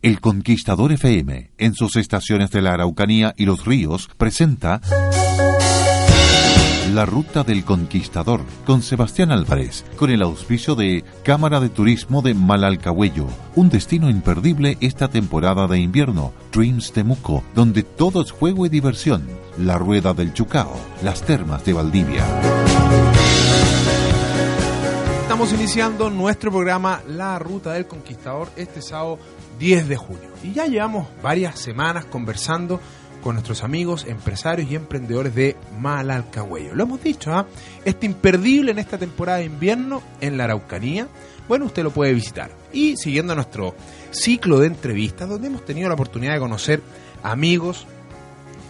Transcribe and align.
El 0.00 0.20
Conquistador 0.20 0.92
FM, 0.92 1.50
en 1.58 1.74
sus 1.74 1.96
estaciones 1.96 2.52
de 2.52 2.62
la 2.62 2.74
Araucanía 2.74 3.34
y 3.36 3.46
los 3.46 3.64
ríos, 3.64 4.08
presenta 4.16 4.80
La 6.94 7.04
Ruta 7.04 7.42
del 7.42 7.64
Conquistador 7.64 8.42
con 8.64 8.82
Sebastián 8.82 9.32
Álvarez, 9.32 9.84
con 9.96 10.10
el 10.10 10.22
auspicio 10.22 10.76
de 10.76 11.02
Cámara 11.24 11.58
de 11.58 11.68
Turismo 11.68 12.22
de 12.22 12.34
Malalcahuello, 12.34 13.26
un 13.56 13.70
destino 13.70 14.08
imperdible 14.08 14.78
esta 14.80 15.08
temporada 15.08 15.66
de 15.66 15.80
invierno, 15.80 16.32
Dreams 16.52 16.92
Temuco, 16.92 17.42
donde 17.56 17.82
todo 17.82 18.22
es 18.22 18.30
juego 18.30 18.66
y 18.66 18.68
diversión, 18.68 19.26
la 19.58 19.78
Rueda 19.78 20.14
del 20.14 20.32
Chucao, 20.32 20.76
las 21.02 21.22
termas 21.22 21.64
de 21.64 21.72
Valdivia. 21.72 22.24
Estamos 25.22 25.52
iniciando 25.52 26.08
nuestro 26.08 26.50
programa 26.50 27.02
La 27.06 27.38
Ruta 27.38 27.72
del 27.72 27.86
Conquistador 27.86 28.48
este 28.56 28.80
sábado 28.80 29.18
10 29.58 29.88
de 29.88 29.96
junio. 29.96 30.28
Y 30.42 30.52
ya 30.52 30.66
llevamos 30.66 31.08
varias 31.22 31.58
semanas 31.58 32.04
conversando 32.04 32.80
con 33.22 33.34
nuestros 33.34 33.64
amigos, 33.64 34.06
empresarios 34.06 34.70
y 34.70 34.76
emprendedores 34.76 35.34
de 35.34 35.56
Malalcahuello. 35.78 36.74
Lo 36.74 36.84
hemos 36.84 37.02
dicho, 37.02 37.32
¿ah? 37.32 37.46
Este 37.84 38.06
imperdible 38.06 38.70
en 38.70 38.78
esta 38.78 38.96
temporada 38.98 39.38
de 39.38 39.46
invierno 39.46 40.02
en 40.20 40.36
la 40.36 40.44
Araucanía. 40.44 41.08
Bueno, 41.48 41.66
usted 41.66 41.82
lo 41.82 41.90
puede 41.90 42.14
visitar. 42.14 42.50
Y 42.72 42.96
siguiendo 42.96 43.34
nuestro 43.34 43.74
ciclo 44.10 44.60
de 44.60 44.68
entrevistas, 44.68 45.28
donde 45.28 45.48
hemos 45.48 45.64
tenido 45.64 45.88
la 45.88 45.94
oportunidad 45.94 46.34
de 46.34 46.40
conocer 46.40 46.82
amigos, 47.22 47.86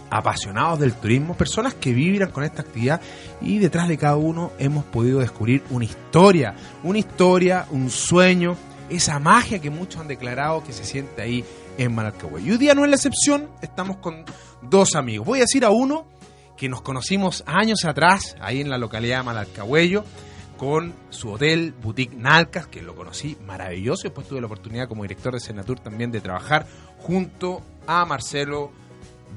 apasionados 0.09 0.79
del 0.79 0.93
turismo, 0.93 1.35
personas 1.35 1.75
que 1.75 1.93
vibran 1.93 2.31
con 2.31 2.43
esta 2.43 2.61
actividad 2.61 3.01
y 3.41 3.59
detrás 3.59 3.87
de 3.87 3.97
cada 3.97 4.15
uno 4.15 4.51
hemos 4.57 4.83
podido 4.85 5.19
descubrir 5.19 5.63
una 5.69 5.85
historia, 5.85 6.55
una 6.83 6.97
historia, 6.97 7.67
un 7.69 7.89
sueño, 7.91 8.57
esa 8.89 9.19
magia 9.19 9.59
que 9.59 9.69
muchos 9.69 10.01
han 10.01 10.07
declarado 10.07 10.63
que 10.63 10.73
se 10.73 10.83
siente 10.83 11.21
ahí 11.21 11.43
en 11.77 11.93
Malalcahuello. 11.93 12.47
Y 12.47 12.51
hoy 12.51 12.57
día 12.57 12.73
no 12.73 12.83
es 12.83 12.89
la 12.89 12.95
excepción, 12.95 13.49
estamos 13.61 13.97
con 13.97 14.25
dos 14.61 14.95
amigos. 14.95 15.27
Voy 15.27 15.39
a 15.39 15.41
decir 15.41 15.65
a 15.65 15.69
uno 15.69 16.07
que 16.57 16.67
nos 16.67 16.81
conocimos 16.81 17.43
años 17.47 17.85
atrás, 17.85 18.35
ahí 18.41 18.59
en 18.61 18.69
la 18.69 18.77
localidad 18.77 19.19
de 19.19 19.23
Malalcahuello, 19.23 20.03
con 20.57 20.93
su 21.09 21.31
hotel 21.31 21.73
Boutique 21.81 22.15
Nalcas, 22.15 22.67
que 22.67 22.81
lo 22.81 22.95
conocí 22.95 23.37
maravilloso. 23.45 24.03
Después 24.03 24.27
tuve 24.27 24.41
la 24.41 24.47
oportunidad 24.47 24.89
como 24.89 25.03
director 25.03 25.33
de 25.33 25.39
Senatur 25.39 25.79
también 25.79 26.11
de 26.11 26.19
trabajar 26.19 26.67
junto 26.97 27.61
a 27.87 28.03
Marcelo 28.05 28.71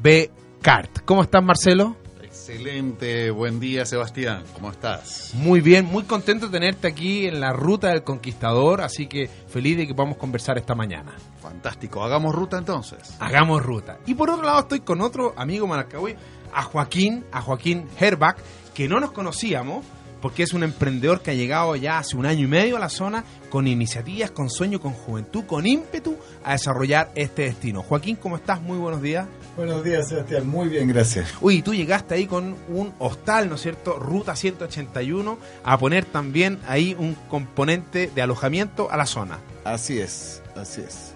B. 0.02 0.30
Cart. 0.60 0.98
¿Cómo 1.04 1.22
estás, 1.22 1.44
Marcelo? 1.44 2.01
Excelente, 2.44 3.30
buen 3.30 3.60
día 3.60 3.86
Sebastián, 3.86 4.42
¿cómo 4.52 4.72
estás? 4.72 5.30
Muy 5.36 5.60
bien, 5.60 5.84
muy 5.84 6.02
contento 6.02 6.46
de 6.46 6.58
tenerte 6.58 6.88
aquí 6.88 7.28
en 7.28 7.38
la 7.38 7.52
ruta 7.52 7.90
del 7.90 8.02
conquistador, 8.02 8.80
así 8.80 9.06
que 9.06 9.28
feliz 9.28 9.76
de 9.76 9.86
que 9.86 9.94
podamos 9.94 10.18
conversar 10.18 10.58
esta 10.58 10.74
mañana. 10.74 11.14
Fantástico, 11.40 12.02
hagamos 12.02 12.34
ruta 12.34 12.58
entonces. 12.58 13.16
Hagamos 13.20 13.62
ruta. 13.62 13.98
Y 14.06 14.14
por 14.14 14.28
otro 14.28 14.44
lado 14.44 14.58
estoy 14.58 14.80
con 14.80 15.02
otro 15.02 15.34
amigo 15.36 15.68
Maracagüey, 15.68 16.16
a 16.52 16.64
Joaquín, 16.64 17.24
a 17.30 17.42
Joaquín 17.42 17.86
Herbach, 18.00 18.38
que 18.74 18.88
no 18.88 18.98
nos 18.98 19.12
conocíamos, 19.12 19.86
porque 20.22 20.44
es 20.44 20.54
un 20.54 20.62
emprendedor 20.62 21.20
que 21.20 21.32
ha 21.32 21.34
llegado 21.34 21.76
ya 21.76 21.98
hace 21.98 22.16
un 22.16 22.24
año 22.24 22.44
y 22.44 22.46
medio 22.46 22.76
a 22.76 22.80
la 22.80 22.88
zona 22.88 23.24
con 23.50 23.66
iniciativas, 23.66 24.30
con 24.30 24.48
sueño, 24.48 24.80
con 24.80 24.92
juventud, 24.92 25.44
con 25.44 25.66
ímpetu 25.66 26.16
a 26.44 26.52
desarrollar 26.52 27.10
este 27.14 27.42
destino. 27.42 27.82
Joaquín, 27.82 28.16
¿cómo 28.16 28.36
estás? 28.36 28.62
Muy 28.62 28.78
buenos 28.78 29.02
días. 29.02 29.26
Buenos 29.56 29.84
días, 29.84 30.08
Sebastián. 30.08 30.48
Muy 30.48 30.68
bien, 30.68 30.88
gracias. 30.88 31.34
Uy, 31.42 31.60
tú 31.60 31.74
llegaste 31.74 32.14
ahí 32.14 32.26
con 32.26 32.56
un 32.68 32.94
hostal, 32.98 33.50
¿no 33.50 33.56
es 33.56 33.60
cierto? 33.60 33.98
Ruta 33.98 34.34
181, 34.34 35.38
a 35.64 35.78
poner 35.78 36.06
también 36.06 36.58
ahí 36.66 36.96
un 36.98 37.14
componente 37.28 38.10
de 38.14 38.22
alojamiento 38.22 38.90
a 38.90 38.96
la 38.96 39.04
zona. 39.04 39.40
Así 39.64 39.98
es, 39.98 40.42
así 40.56 40.80
es. 40.80 41.14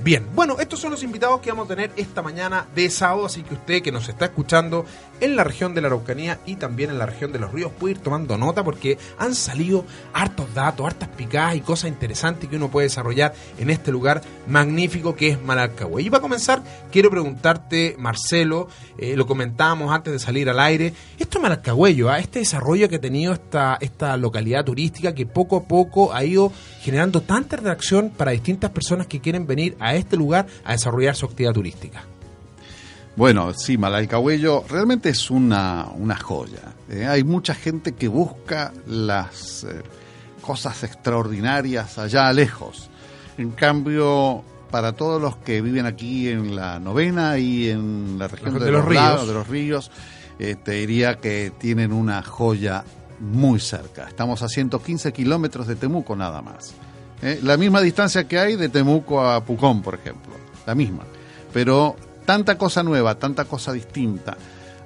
Bien, 0.00 0.26
bueno, 0.34 0.56
estos 0.58 0.80
son 0.80 0.90
los 0.90 1.04
invitados 1.04 1.40
que 1.40 1.50
vamos 1.50 1.66
a 1.66 1.74
tener 1.74 1.92
esta 1.96 2.22
mañana 2.22 2.66
de 2.74 2.90
sábado, 2.90 3.26
así 3.26 3.42
que 3.44 3.54
usted 3.54 3.82
que 3.82 3.92
nos 3.92 4.08
está 4.08 4.24
escuchando 4.24 4.84
en 5.20 5.36
la 5.36 5.44
región 5.44 5.74
de 5.74 5.80
la 5.80 5.86
Araucanía 5.86 6.40
y 6.44 6.56
también 6.56 6.90
en 6.90 6.98
la 6.98 7.06
región 7.06 7.30
de 7.30 7.38
los 7.38 7.52
ríos 7.52 7.70
puede 7.78 7.94
ir 7.94 8.00
tomando 8.00 8.36
nota 8.36 8.64
porque 8.64 8.98
han 9.16 9.36
salido 9.36 9.84
hartos 10.12 10.52
datos, 10.54 10.84
hartas 10.84 11.08
picadas 11.10 11.54
y 11.54 11.60
cosas 11.60 11.90
interesantes 11.90 12.50
que 12.50 12.56
uno 12.56 12.68
puede 12.68 12.88
desarrollar 12.88 13.32
en 13.58 13.70
este 13.70 13.92
lugar 13.92 14.22
magnífico 14.48 15.14
que 15.14 15.28
es 15.28 15.40
Malalcahuay. 15.40 16.06
Y 16.06 16.10
para 16.10 16.20
comenzar, 16.20 16.62
quiero 16.90 17.08
preguntarte, 17.08 17.94
Marcelo, 17.96 18.66
eh, 18.98 19.14
lo 19.14 19.28
comentábamos 19.28 19.92
antes 19.92 20.12
de 20.12 20.18
salir 20.18 20.50
al 20.50 20.58
aire, 20.58 20.92
esto 21.16 21.38
es 21.38 21.42
Malalcahuello, 21.42 22.10
¿ah? 22.10 22.18
este 22.18 22.40
desarrollo 22.40 22.88
que 22.88 22.96
ha 22.96 23.00
tenido 23.00 23.32
esta, 23.32 23.78
esta 23.80 24.16
localidad 24.16 24.64
turística 24.64 25.14
que 25.14 25.26
poco 25.26 25.58
a 25.58 25.62
poco 25.62 26.12
ha 26.12 26.24
ido 26.24 26.50
generando 26.80 27.20
tanta 27.20 27.56
reacción 27.56 28.10
para 28.10 28.32
distintas 28.32 28.72
personas 28.72 29.06
que 29.06 29.20
quieren 29.20 29.46
venir 29.46 29.76
a 29.82 29.94
este 29.94 30.16
lugar 30.16 30.46
a 30.64 30.72
desarrollar 30.72 31.16
su 31.16 31.26
actividad 31.26 31.52
turística. 31.52 32.04
Bueno, 33.14 33.52
sí, 33.52 33.76
Malalcahuello 33.76 34.64
realmente 34.68 35.10
es 35.10 35.30
una, 35.30 35.88
una 35.94 36.16
joya. 36.16 36.72
¿eh? 36.88 37.06
Hay 37.06 37.24
mucha 37.24 37.54
gente 37.54 37.92
que 37.92 38.08
busca 38.08 38.72
las 38.86 39.64
eh, 39.64 39.82
cosas 40.40 40.82
extraordinarias 40.84 41.98
allá 41.98 42.32
lejos. 42.32 42.88
En 43.36 43.50
cambio, 43.50 44.42
para 44.70 44.92
todos 44.92 45.20
los 45.20 45.36
que 45.36 45.60
viven 45.60 45.84
aquí 45.84 46.28
en 46.28 46.56
la 46.56 46.78
novena 46.78 47.36
y 47.36 47.68
en 47.68 48.18
la 48.18 48.28
región 48.28 48.58
de, 48.58 48.70
los, 48.70 48.84
ríos, 48.84 49.26
de 49.26 49.34
los 49.34 49.48
ríos 49.48 49.90
eh, 50.38 50.56
te 50.56 50.72
diría 50.72 51.16
que 51.16 51.52
tienen 51.58 51.92
una 51.92 52.22
joya 52.22 52.84
muy 53.20 53.60
cerca. 53.60 54.08
Estamos 54.08 54.42
a 54.42 54.48
115 54.48 55.12
kilómetros 55.12 55.66
de 55.66 55.76
Temuco 55.76 56.16
nada 56.16 56.40
más. 56.40 56.74
La 57.42 57.56
misma 57.56 57.80
distancia 57.80 58.24
que 58.24 58.38
hay 58.38 58.56
de 58.56 58.68
Temuco 58.68 59.20
a 59.20 59.44
Pucón, 59.44 59.80
por 59.80 59.94
ejemplo. 59.94 60.32
La 60.66 60.74
misma. 60.74 61.04
Pero 61.52 61.96
tanta 62.24 62.58
cosa 62.58 62.82
nueva, 62.82 63.14
tanta 63.16 63.44
cosa 63.44 63.72
distinta. 63.72 64.36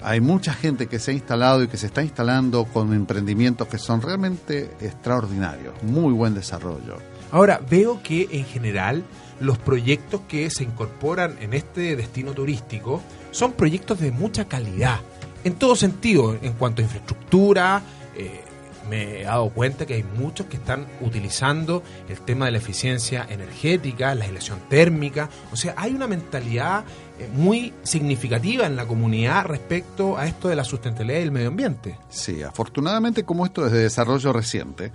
Hay 0.03 0.21
mucha 0.21 0.53
gente 0.53 0.87
que 0.87 0.99
se 0.99 1.11
ha 1.11 1.15
instalado 1.15 1.63
y 1.63 1.69
que 1.69 1.77
se 1.77 1.87
está 1.87 2.03
instalando 2.03 2.65
con 2.67 2.93
emprendimientos 2.93 3.67
que 3.69 3.79
son 3.79 4.03
realmente 4.03 4.71
extraordinarios, 4.81 5.75
muy 5.83 6.13
buen 6.13 6.35
desarrollo. 6.35 6.99
Ahora, 7.33 7.61
veo 7.69 8.03
que 8.03 8.29
en 8.31 8.45
general 8.45 9.05
los 9.41 9.59
proyectos 9.59 10.21
que 10.29 10.49
se 10.51 10.65
incorporan 10.65 11.37
en 11.41 11.55
este 11.55 11.97
destino 11.97 12.33
turístico 12.33 13.03
son 13.31 13.53
proyectos 13.53 13.99
de 13.99 14.13
mucha 14.13 14.47
calidad, 14.47 15.01
en 15.45 15.55
todo 15.55 15.77
sentido, 15.77 16.37
en 16.41 16.53
cuanto 16.55 16.83
a 16.83 16.85
infraestructura, 16.85 17.83
eh, 18.17 18.45
me 18.89 19.21
he 19.21 19.25
dado 19.25 19.51
cuenta 19.51 19.87
que 19.87 19.95
hay 19.95 20.03
muchos 20.03 20.47
que 20.47 20.57
están 20.57 20.87
utilizando 21.01 21.83
el 22.09 22.21
tema 22.21 22.47
de 22.47 22.53
la 22.53 22.59
eficiencia 22.59 23.27
energética, 23.29 24.15
la 24.15 24.25
aislación 24.25 24.61
térmica, 24.69 25.29
o 25.53 25.57
sea, 25.57 25.75
hay 25.77 25.93
una 25.93 26.07
mentalidad 26.07 26.85
eh, 27.19 27.29
muy 27.33 27.73
significativa 27.83 28.67
en 28.67 28.77
la 28.77 28.87
comunidad 28.87 29.47
respecto 29.47 30.17
a 30.17 30.27
esto 30.27 30.49
de 30.49 30.57
la 30.57 30.65
sustentabilidad 30.65 31.21
del 31.21 31.33
medio 31.33 31.49
ambiente. 31.49 31.99
Sí, 32.09 32.43
afortunadamente 32.43 33.25
como 33.25 33.45
esto 33.47 33.67
es 33.67 33.73
de 33.73 33.81
desarrollo 33.81 34.33
reciente, 34.33 34.93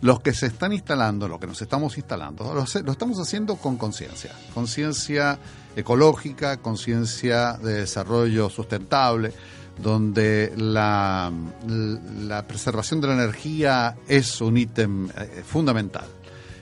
los 0.00 0.20
que 0.20 0.32
se 0.32 0.46
están 0.46 0.72
instalando, 0.72 1.28
lo 1.28 1.40
que 1.40 1.46
nos 1.46 1.60
estamos 1.60 1.96
instalando, 1.96 2.54
lo 2.54 2.92
estamos 2.92 3.18
haciendo 3.18 3.56
con 3.56 3.76
conciencia, 3.76 4.32
conciencia 4.54 5.38
ecológica, 5.74 6.56
conciencia 6.58 7.54
de 7.54 7.74
desarrollo 7.74 8.48
sustentable 8.48 9.32
donde 9.82 10.52
la, 10.56 11.32
la 11.66 12.46
preservación 12.46 13.00
de 13.00 13.08
la 13.08 13.14
energía 13.14 13.96
es 14.06 14.40
un 14.40 14.56
ítem 14.56 15.08
eh, 15.08 15.42
fundamental. 15.44 16.06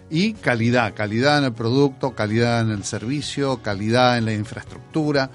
Y 0.08 0.34
calidad, 0.34 0.94
calidad 0.94 1.38
en 1.38 1.44
el 1.44 1.52
producto, 1.52 2.14
calidad 2.14 2.60
en 2.60 2.70
el 2.70 2.84
servicio, 2.84 3.60
calidad 3.62 4.18
en 4.18 4.24
la 4.26 4.32
infraestructura. 4.32 5.30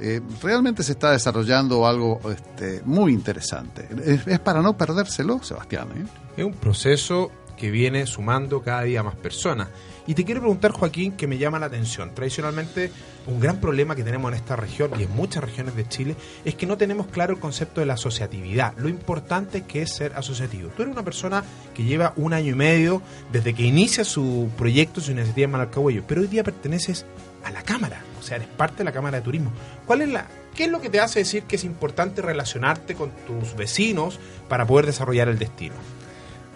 Eh, 0.00 0.20
realmente 0.42 0.82
se 0.82 0.92
está 0.92 1.10
desarrollando 1.10 1.86
algo 1.86 2.20
este, 2.30 2.82
muy 2.84 3.12
interesante. 3.12 3.88
Es, 4.26 4.38
para 4.40 4.62
no 4.62 4.76
perdérselo, 4.76 5.42
Sebastián. 5.42 5.88
¿eh? 5.94 6.04
Es 6.38 6.44
un 6.44 6.54
proceso 6.54 7.30
que 7.56 7.70
viene 7.70 8.06
sumando 8.06 8.62
cada 8.62 8.82
día 8.82 9.02
más 9.02 9.14
personas. 9.14 9.68
Y 10.06 10.14
te 10.14 10.24
quiero 10.24 10.40
preguntar, 10.40 10.72
Joaquín, 10.72 11.12
que 11.12 11.26
me 11.26 11.38
llama 11.38 11.58
la 11.58 11.66
atención. 11.66 12.14
Tradicionalmente, 12.14 12.90
un 13.26 13.40
gran 13.40 13.58
problema 13.58 13.96
que 13.96 14.04
tenemos 14.04 14.30
en 14.32 14.36
esta 14.36 14.54
región 14.54 14.90
y 14.98 15.04
en 15.04 15.10
muchas 15.10 15.42
regiones 15.42 15.74
de 15.76 15.88
Chile 15.88 16.14
es 16.44 16.54
que 16.54 16.66
no 16.66 16.76
tenemos 16.76 17.06
claro 17.06 17.32
el 17.32 17.40
concepto 17.40 17.80
de 17.80 17.86
la 17.86 17.94
asociatividad, 17.94 18.76
lo 18.76 18.90
importante 18.90 19.62
que 19.62 19.82
es 19.82 19.94
ser 19.94 20.12
asociativo. 20.14 20.70
Tú 20.76 20.82
eres 20.82 20.92
una 20.92 21.04
persona 21.04 21.42
que 21.72 21.84
lleva 21.84 22.12
un 22.16 22.34
año 22.34 22.52
y 22.52 22.54
medio 22.54 23.00
desde 23.32 23.54
que 23.54 23.62
inicia 23.62 24.04
su 24.04 24.50
proyecto, 24.58 25.00
su 25.00 25.12
iniciativa 25.12 25.46
en 25.46 25.52
Malalcahuello, 25.52 26.04
pero 26.06 26.20
hoy 26.20 26.26
día 26.26 26.44
perteneces 26.44 27.06
a 27.42 27.50
la 27.50 27.62
Cámara, 27.62 28.02
o 28.20 28.22
sea, 28.22 28.36
eres 28.36 28.48
parte 28.48 28.78
de 28.78 28.84
la 28.84 28.92
Cámara 28.92 29.18
de 29.18 29.24
Turismo. 29.24 29.52
¿Cuál 29.86 30.02
es 30.02 30.08
la, 30.08 30.26
¿Qué 30.54 30.64
es 30.64 30.70
lo 30.70 30.80
que 30.80 30.90
te 30.90 31.00
hace 31.00 31.20
decir 31.20 31.44
que 31.44 31.56
es 31.56 31.64
importante 31.64 32.22
relacionarte 32.22 32.94
con 32.94 33.10
tus 33.26 33.56
vecinos 33.56 34.20
para 34.48 34.66
poder 34.66 34.86
desarrollar 34.86 35.28
el 35.28 35.38
destino? 35.38 35.74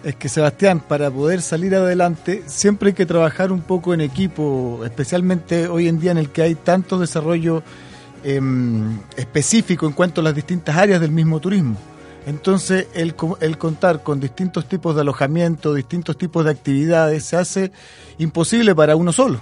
Es 0.03 0.15
que 0.15 0.29
Sebastián, 0.29 0.81
para 0.85 1.11
poder 1.11 1.41
salir 1.41 1.75
adelante, 1.75 2.43
siempre 2.45 2.89
hay 2.89 2.93
que 2.93 3.05
trabajar 3.05 3.51
un 3.51 3.61
poco 3.61 3.93
en 3.93 4.01
equipo, 4.01 4.81
especialmente 4.85 5.67
hoy 5.67 5.87
en 5.87 5.99
día 5.99 6.11
en 6.11 6.17
el 6.17 6.29
que 6.29 6.41
hay 6.41 6.55
tanto 6.55 6.99
desarrollo 6.99 7.63
em, 8.23 8.99
específico 9.17 9.87
en 9.87 9.93
cuanto 9.93 10.21
a 10.21 10.23
las 10.23 10.35
distintas 10.35 10.75
áreas 10.77 11.01
del 11.01 11.11
mismo 11.11 11.39
turismo. 11.39 11.77
Entonces, 12.25 12.87
el, 12.93 13.15
contar 13.15 14.03
con 14.03 14.19
distintos 14.19 14.67
tipos 14.67 14.95
de 14.95 15.01
alojamiento, 15.01 15.73
distintos 15.73 16.17
tipos 16.17 16.45
de 16.45 16.51
actividades, 16.51 17.23
se 17.23 17.37
hace 17.37 17.71
imposible 18.17 18.75
para 18.75 18.95
uno 18.95 19.11
solo. 19.11 19.39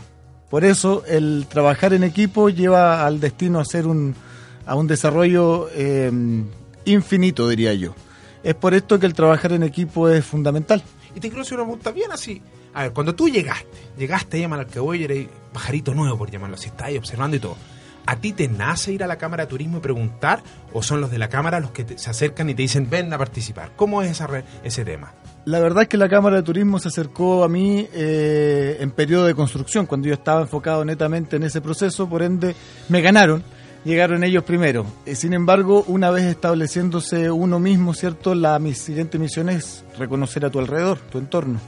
Por 0.49 0.63
eso 0.63 1.03
el 1.05 1.45
trabajar 1.49 1.93
en 1.93 2.03
equipo 2.03 2.49
lleva 2.49 3.05
al 3.05 3.19
destino 3.19 3.59
a 3.59 3.65
ser 3.65 3.85
un, 3.85 4.15
a 4.65 4.75
un 4.75 4.87
desarrollo 4.87 5.67
eh, 5.73 6.11
infinito, 6.85 7.49
diría 7.49 7.73
yo. 7.73 7.93
Es 8.47 8.55
por 8.55 8.73
esto 8.73 8.97
que 8.97 9.05
el 9.05 9.13
trabajar 9.13 9.51
en 9.51 9.63
equipo 9.63 10.07
es 10.09 10.23
fundamental. 10.25 10.81
Y 11.15 11.19
te 11.19 11.27
quiero 11.27 11.41
hacer 11.41 11.55
una 11.55 11.65
pregunta 11.65 11.91
bien 11.91 12.11
así. 12.11 12.41
A 12.73 12.83
ver, 12.83 12.93
cuando 12.93 13.13
tú 13.13 13.27
llegaste, 13.27 13.67
llegaste 13.97 14.43
a 14.43 14.47
Malalcahuello, 14.47 15.05
eres 15.05 15.27
pajarito 15.51 15.93
nuevo, 15.93 16.17
por 16.17 16.31
llamarlo 16.31 16.55
así, 16.55 16.67
estás 16.67 16.87
ahí 16.87 16.97
observando 16.97 17.35
y 17.35 17.39
todo. 17.39 17.57
¿A 18.05 18.15
ti 18.15 18.31
te 18.31 18.47
nace 18.47 18.93
ir 18.93 19.03
a 19.03 19.07
la 19.07 19.17
Cámara 19.17 19.43
de 19.43 19.49
Turismo 19.49 19.79
y 19.79 19.81
preguntar? 19.81 20.41
¿O 20.71 20.81
son 20.81 21.01
los 21.01 21.11
de 21.11 21.17
la 21.17 21.27
Cámara 21.27 21.59
los 21.59 21.71
que 21.71 21.83
te- 21.83 21.97
se 21.97 22.09
acercan 22.09 22.49
y 22.49 22.55
te 22.55 22.61
dicen, 22.61 22.89
ven 22.89 23.11
a 23.13 23.17
participar? 23.17 23.71
¿Cómo 23.75 24.01
es 24.01 24.11
esa 24.11 24.27
re- 24.27 24.45
ese 24.63 24.85
tema? 24.85 25.13
La 25.43 25.59
verdad 25.59 25.83
es 25.83 25.89
que 25.89 25.97
la 25.97 26.07
Cámara 26.07 26.37
de 26.37 26.43
Turismo 26.43 26.79
se 26.79 26.87
acercó 26.87 27.43
a 27.43 27.49
mí 27.49 27.85
eh, 27.93 28.77
en 28.79 28.91
periodo 28.91 29.25
de 29.25 29.35
construcción, 29.35 29.85
cuando 29.87 30.07
yo 30.07 30.13
estaba 30.13 30.39
enfocado 30.41 30.85
netamente 30.85 31.35
en 31.35 31.43
ese 31.43 31.59
proceso, 31.59 32.07
por 32.07 32.21
ende 32.23 32.55
me 32.87 33.01
ganaron, 33.01 33.43
llegaron 33.83 34.23
ellos 34.23 34.43
primero. 34.43 34.85
Eh, 35.05 35.15
sin 35.15 35.33
embargo, 35.33 35.83
una 35.87 36.09
vez 36.11 36.25
estableciéndose 36.25 37.31
uno 37.31 37.59
mismo, 37.59 37.93
¿cierto? 37.93 38.35
La 38.35 38.59
siguiente 38.73 39.19
misión 39.19 39.49
es 39.49 39.83
reconocer 39.97 40.45
a 40.45 40.49
tu 40.49 40.59
alrededor, 40.59 40.99
tu 40.99 41.17
entorno, 41.17 41.59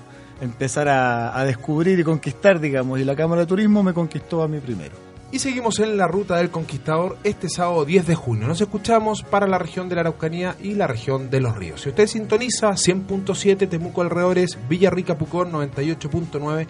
empezar 0.41 0.87
a, 0.89 1.37
a 1.37 1.45
descubrir 1.45 1.99
y 1.99 2.03
conquistar, 2.03 2.59
digamos, 2.59 2.99
y 2.99 3.03
la 3.03 3.15
Cámara 3.15 3.41
de 3.41 3.47
Turismo 3.47 3.83
me 3.83 3.93
conquistó 3.93 4.41
a 4.43 4.47
mí 4.47 4.59
primero. 4.59 5.09
Y 5.31 5.37
seguimos 5.37 5.77
en 5.79 5.95
la 5.95 6.07
ruta 6.07 6.37
del 6.37 6.49
conquistador 6.49 7.17
este 7.23 7.49
sábado 7.49 7.85
10 7.85 8.07
de 8.07 8.15
junio. 8.15 8.47
Nos 8.47 8.61
escuchamos 8.61 9.21
para 9.21 9.45
la 9.45 9.59
región 9.59 9.87
de 9.87 9.93
la 9.93 10.01
Araucanía 10.01 10.55
y 10.59 10.73
la 10.73 10.87
región 10.87 11.29
de 11.29 11.39
los 11.39 11.55
ríos. 11.55 11.81
Si 11.81 11.89
usted 11.89 12.07
sintoniza 12.07 12.71
100.7 12.71 13.69
Temuco 13.69 14.01
Alrededores, 14.01 14.57
Villarrica 14.67 15.19
Pucón 15.19 15.51
98.9, 15.51 16.65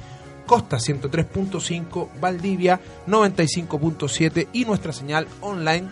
Costa 0.49 0.77
103.5, 0.77 2.19
Valdivia 2.19 2.79
95.7 3.05 4.47
y 4.51 4.65
nuestra 4.65 4.91
señal 4.91 5.27
online 5.41 5.87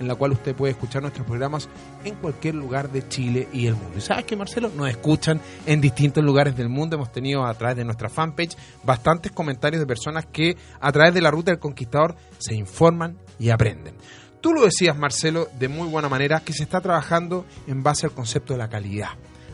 en 0.00 0.08
la 0.08 0.16
cual 0.16 0.32
usted 0.32 0.52
puede 0.52 0.72
escuchar 0.72 1.00
nuestros 1.00 1.24
programas 1.24 1.68
en 2.02 2.16
cualquier 2.16 2.56
lugar 2.56 2.90
de 2.90 3.06
Chile 3.06 3.46
y 3.52 3.68
el 3.68 3.76
mundo. 3.76 3.98
¿Y 3.98 4.00
sabes 4.00 4.24
que 4.24 4.34
Marcelo? 4.34 4.68
Nos 4.74 4.90
escuchan 4.90 5.40
en 5.64 5.80
distintos 5.80 6.24
lugares 6.24 6.56
del 6.56 6.68
mundo. 6.68 6.96
Hemos 6.96 7.12
tenido 7.12 7.46
a 7.46 7.54
través 7.54 7.76
de 7.76 7.84
nuestra 7.84 8.08
fanpage 8.08 8.56
bastantes 8.82 9.30
comentarios 9.30 9.78
de 9.78 9.86
personas 9.86 10.26
que 10.26 10.56
a 10.80 10.90
través 10.90 11.14
de 11.14 11.20
la 11.20 11.30
ruta 11.30 11.52
del 11.52 11.60
conquistador 11.60 12.16
se 12.38 12.56
informan 12.56 13.16
y 13.38 13.50
aprenden. 13.50 13.94
Tú 14.40 14.52
lo 14.52 14.64
decías, 14.64 14.96
Marcelo, 14.96 15.46
de 15.56 15.68
muy 15.68 15.86
buena 15.86 16.08
manera, 16.08 16.40
que 16.40 16.52
se 16.52 16.64
está 16.64 16.80
trabajando 16.80 17.46
en 17.68 17.84
base 17.84 18.06
al 18.06 18.12
concepto 18.12 18.54
de 18.54 18.58
la 18.58 18.68
calidad. 18.68 19.10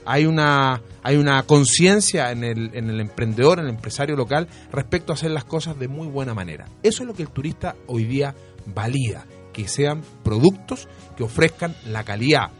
Hay 0.06 0.24
una, 0.24 0.80
hay 1.02 1.16
una 1.16 1.42
conciencia 1.42 2.30
en 2.30 2.44
el, 2.44 2.70
en 2.74 2.88
el 2.88 3.00
emprendedor, 3.00 3.58
en 3.58 3.66
el 3.66 3.74
empresario 3.74 4.16
local, 4.16 4.48
respecto 4.72 5.12
a 5.12 5.14
hacer 5.14 5.32
las 5.32 5.44
cosas 5.44 5.78
de 5.78 5.88
muy 5.88 6.06
buena 6.06 6.32
manera. 6.32 6.66
Eso 6.82 7.02
es 7.02 7.08
lo 7.08 7.14
que 7.14 7.22
el 7.22 7.30
turista 7.30 7.74
hoy 7.86 8.04
día 8.04 8.34
valida, 8.66 9.26
que 9.52 9.68
sean 9.68 10.02
productos 10.22 10.88
que 11.16 11.24
ofrezcan 11.24 11.74
la 11.86 12.04
calidad. 12.04 12.50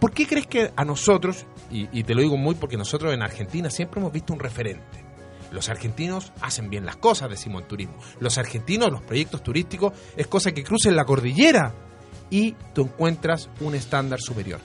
¿Por 0.00 0.12
qué 0.12 0.26
crees 0.26 0.46
que 0.46 0.72
a 0.74 0.84
nosotros, 0.84 1.44
y, 1.70 2.02
te 2.04 2.14
lo 2.14 2.22
digo 2.22 2.38
muy 2.38 2.54
porque 2.54 2.78
nosotros 2.78 3.12
en 3.12 3.22
Argentina 3.22 3.68
siempre 3.68 4.00
hemos 4.00 4.12
visto 4.12 4.32
un 4.32 4.40
referente, 4.40 5.04
los 5.52 5.68
argentinos 5.68 6.32
hacen 6.40 6.70
bien 6.70 6.86
las 6.86 6.96
cosas, 6.96 7.28
decimos 7.28 7.62
en 7.62 7.68
turismo. 7.68 7.96
Los 8.20 8.38
argentinos, 8.38 8.90
los 8.90 9.02
proyectos 9.02 9.42
turísticos, 9.42 9.92
es 10.16 10.26
cosa 10.26 10.52
que 10.52 10.62
crucen 10.62 10.96
la 10.96 11.04
cordillera 11.04 11.74
y 12.30 12.52
tú 12.72 12.82
encuentras 12.82 13.50
un 13.60 13.74
estándar 13.74 14.20
superior. 14.20 14.60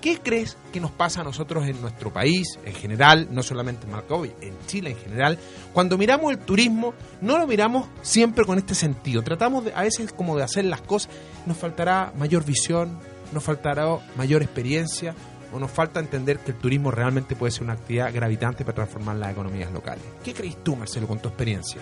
¿Qué 0.00 0.18
crees 0.18 0.56
que 0.72 0.80
nos 0.80 0.90
pasa 0.90 1.20
a 1.20 1.24
nosotros 1.24 1.66
en 1.66 1.80
nuestro 1.80 2.10
país, 2.10 2.58
en 2.64 2.74
general, 2.74 3.28
no 3.30 3.42
solamente 3.42 3.84
en 3.84 3.92
Marcoy, 3.92 4.32
en 4.40 4.54
Chile 4.66 4.90
en 4.90 4.96
general? 4.96 5.38
Cuando 5.74 5.98
miramos 5.98 6.32
el 6.32 6.38
turismo, 6.38 6.94
no 7.20 7.36
lo 7.36 7.46
miramos 7.46 7.86
siempre 8.00 8.46
con 8.46 8.56
este 8.56 8.74
sentido. 8.74 9.22
Tratamos 9.22 9.66
de, 9.66 9.74
a 9.74 9.82
veces 9.82 10.12
como 10.12 10.36
de 10.38 10.44
hacer 10.44 10.64
las 10.64 10.80
cosas, 10.80 11.12
nos 11.44 11.58
faltará 11.58 12.12
mayor 12.16 12.44
visión, 12.44 12.98
nos 13.32 13.44
faltará 13.44 13.98
mayor 14.16 14.42
experiencia, 14.42 15.14
o 15.52 15.58
nos 15.58 15.70
falta 15.70 16.00
entender 16.00 16.38
que 16.38 16.52
el 16.52 16.58
turismo 16.58 16.90
realmente 16.90 17.36
puede 17.36 17.50
ser 17.50 17.64
una 17.64 17.72
actividad 17.74 18.12
gravitante 18.12 18.64
para 18.64 18.76
transformar 18.76 19.16
las 19.16 19.32
economías 19.32 19.70
locales. 19.72 20.04
¿Qué 20.22 20.32
crees 20.32 20.62
tú, 20.62 20.76
Marcelo, 20.76 21.06
con 21.06 21.18
tu 21.18 21.28
experiencia? 21.28 21.80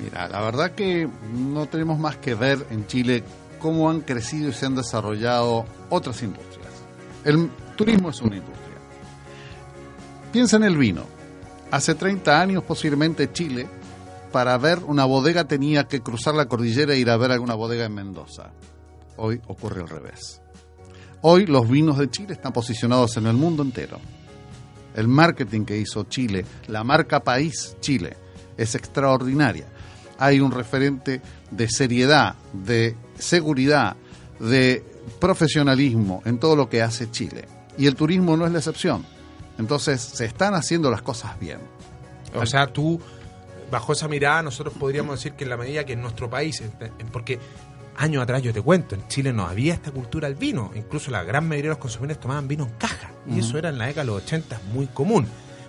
Mira, 0.00 0.28
la 0.28 0.40
verdad 0.40 0.72
que 0.72 1.08
no 1.32 1.66
tenemos 1.66 1.98
más 1.98 2.16
que 2.16 2.34
ver 2.34 2.66
en 2.70 2.86
Chile 2.86 3.22
cómo 3.60 3.88
han 3.90 4.00
crecido 4.00 4.48
y 4.48 4.52
se 4.52 4.66
han 4.66 4.74
desarrollado 4.74 5.64
otras 5.90 6.22
industrias. 6.22 6.53
El 7.24 7.50
turismo 7.76 8.10
es 8.10 8.20
una 8.20 8.36
industria. 8.36 8.78
Piensa 10.32 10.56
en 10.56 10.64
el 10.64 10.76
vino. 10.76 11.04
Hace 11.70 11.94
30 11.94 12.40
años 12.40 12.62
posiblemente 12.64 13.32
Chile, 13.32 13.66
para 14.30 14.58
ver 14.58 14.80
una 14.84 15.04
bodega 15.04 15.44
tenía 15.44 15.84
que 15.84 16.00
cruzar 16.00 16.34
la 16.34 16.46
cordillera 16.46 16.94
e 16.94 16.98
ir 16.98 17.08
a 17.08 17.16
ver 17.16 17.32
alguna 17.32 17.54
bodega 17.54 17.84
en 17.84 17.94
Mendoza. 17.94 18.50
Hoy 19.16 19.40
ocurre 19.46 19.80
al 19.80 19.88
revés. 19.88 20.42
Hoy 21.22 21.46
los 21.46 21.68
vinos 21.68 21.98
de 21.98 22.10
Chile 22.10 22.34
están 22.34 22.52
posicionados 22.52 23.16
en 23.16 23.26
el 23.26 23.34
mundo 23.34 23.62
entero. 23.62 23.98
El 24.94 25.08
marketing 25.08 25.64
que 25.64 25.78
hizo 25.78 26.04
Chile, 26.04 26.44
la 26.68 26.84
marca 26.84 27.20
país 27.20 27.76
Chile, 27.80 28.16
es 28.56 28.74
extraordinaria. 28.74 29.66
Hay 30.18 30.40
un 30.40 30.52
referente 30.52 31.22
de 31.50 31.68
seriedad, 31.68 32.34
de 32.52 32.96
seguridad, 33.18 33.96
de 34.38 34.84
profesionalismo 35.20 36.22
en 36.24 36.38
todo 36.38 36.56
lo 36.56 36.68
que 36.68 36.82
hace 36.82 37.10
Chile. 37.10 37.46
Y 37.76 37.86
el 37.86 37.94
turismo 37.94 38.36
no 38.36 38.46
es 38.46 38.52
la 38.52 38.58
excepción. 38.58 39.04
Entonces 39.58 40.00
se 40.00 40.24
están 40.24 40.54
haciendo 40.54 40.90
las 40.90 41.02
cosas 41.02 41.38
bien. 41.38 41.58
O 42.34 42.46
sea, 42.46 42.66
tú, 42.66 43.00
bajo 43.70 43.92
esa 43.92 44.08
mirada, 44.08 44.42
nosotros 44.42 44.74
podríamos 44.78 45.18
decir 45.18 45.32
que 45.32 45.44
en 45.44 45.50
la 45.50 45.56
medida 45.56 45.84
que 45.84 45.92
en 45.92 46.02
nuestro 46.02 46.28
país, 46.28 46.62
porque 47.12 47.38
años 47.96 48.22
atrás 48.22 48.42
yo 48.42 48.52
te 48.52 48.60
cuento, 48.60 48.94
en 48.94 49.06
Chile 49.08 49.32
no 49.32 49.46
había 49.46 49.74
esta 49.74 49.92
cultura 49.92 50.28
del 50.28 50.36
vino, 50.36 50.72
incluso 50.74 51.10
la 51.10 51.22
gran 51.22 51.46
mayoría 51.46 51.70
de 51.70 51.74
los 51.74 51.78
consumidores 51.78 52.18
tomaban 52.18 52.48
vino 52.48 52.64
en 52.64 52.70
caja, 52.70 53.12
y 53.28 53.38
eso 53.38 53.56
era 53.56 53.68
en 53.68 53.78
la 53.78 53.86
década 53.86 54.02
de 54.02 54.06
los 54.12 54.22
80 54.24 54.60
muy 54.72 54.86
común. 54.88 55.26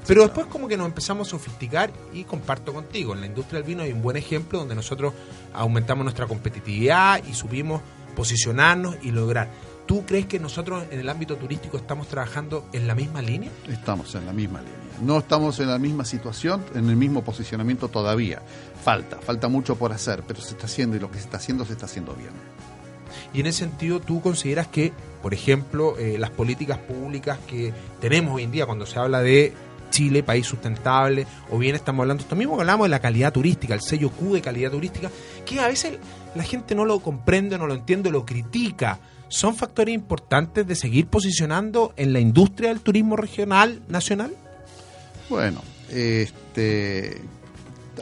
Pero 0.08 0.22
después 0.22 0.46
como 0.48 0.68
que 0.68 0.78
nos 0.78 0.88
empezamos 0.88 1.28
a 1.28 1.32
sofisticar 1.32 1.92
y 2.14 2.24
comparto 2.26 2.74
contigo, 2.74 3.14
en 3.14 3.22
la 3.22 3.28
industria 3.28 3.60
del 3.60 3.68
vino 3.68 3.84
hay 3.84 3.92
un 3.92 4.02
buen 4.02 4.18
ejemplo 4.18 4.60
donde 4.60 4.76
nosotros 4.76 5.14
aumentamos 5.54 6.04
nuestra 6.04 6.28
competitividad 6.28 7.24
y 7.26 7.34
supimos 7.34 7.82
posicionarnos 8.16 8.98
y 9.02 9.12
lograr. 9.12 9.50
¿Tú 9.86 10.04
crees 10.06 10.26
que 10.26 10.40
nosotros 10.40 10.86
en 10.90 11.00
el 11.00 11.10
ámbito 11.10 11.36
turístico 11.36 11.78
estamos 11.78 12.08
trabajando 12.08 12.66
en 12.74 12.88
la 12.88 12.96
misma 12.96 13.22
línea? 13.22 13.52
Estamos 13.70 14.16
en 14.16 14.26
la 14.26 14.34
misma 14.34 14.62
línea. 14.62 14.76
No 15.02 15.20
estamos 15.20 15.60
en 15.60 15.68
la 15.68 15.78
misma 15.78 16.06
situación, 16.06 16.64
en 16.74 16.90
el 16.90 16.96
mismo 16.96 17.24
posicionamiento 17.24 17.90
todavía. 17.90 18.42
Falta, 18.84 19.20
falta 19.20 19.48
mucho 19.48 19.76
por 19.76 19.92
hacer, 19.92 20.24
pero 20.28 20.42
se 20.42 20.52
está 20.52 20.66
haciendo 20.66 20.96
y 20.96 21.00
lo 21.00 21.12
que 21.12 21.18
se 21.20 21.26
está 21.26 21.38
haciendo 21.38 21.66
se 21.66 21.74
está 21.74 21.86
haciendo 21.86 22.14
bien. 22.16 22.32
Y 23.34 23.42
en 23.42 23.46
ese 23.48 23.60
sentido, 23.60 24.00
¿tú 24.00 24.22
consideras 24.22 24.68
que, 24.68 24.94
por 25.22 25.34
ejemplo, 25.34 25.98
eh, 25.98 26.18
las 26.18 26.32
políticas 26.32 26.80
públicas 26.80 27.38
que 27.46 27.74
tenemos 28.00 28.34
hoy 28.36 28.44
en 28.44 28.52
día 28.52 28.66
cuando 28.66 28.86
se 28.86 28.98
habla 28.98 29.22
de 29.22 29.54
Chile, 29.90 30.24
país 30.24 30.46
sustentable, 30.46 31.28
o 31.52 31.58
bien 31.58 31.76
estamos 31.76 32.04
hablando, 32.04 32.24
esto 32.24 32.36
mismo 32.36 32.56
que 32.56 32.62
hablamos 32.62 32.86
de 32.86 32.90
la 32.90 33.00
calidad 33.00 33.32
turística, 33.32 33.74
el 33.74 33.82
sello 33.82 34.10
Q 34.10 34.34
de 34.36 34.42
calidad 34.42 34.72
turística, 34.72 35.12
que 35.46 35.60
a 35.60 35.68
veces 35.68 36.00
la 36.36 36.44
gente 36.44 36.76
no 36.76 36.86
lo 36.86 37.00
comprende, 37.00 37.58
no 37.58 37.68
lo 37.68 37.74
entiende, 37.74 38.12
lo 38.12 38.26
critica, 38.26 39.00
son 39.28 39.56
factores 39.56 39.94
importantes 39.94 40.68
de 40.68 40.76
seguir 40.76 41.08
posicionando 41.08 41.94
en 41.98 42.14
la 42.14 42.20
industria 42.20 42.70
del 42.70 42.82
turismo 42.82 43.16
regional, 43.16 43.82
nacional? 43.88 44.34
Bueno, 45.30 45.62
este, 45.90 47.22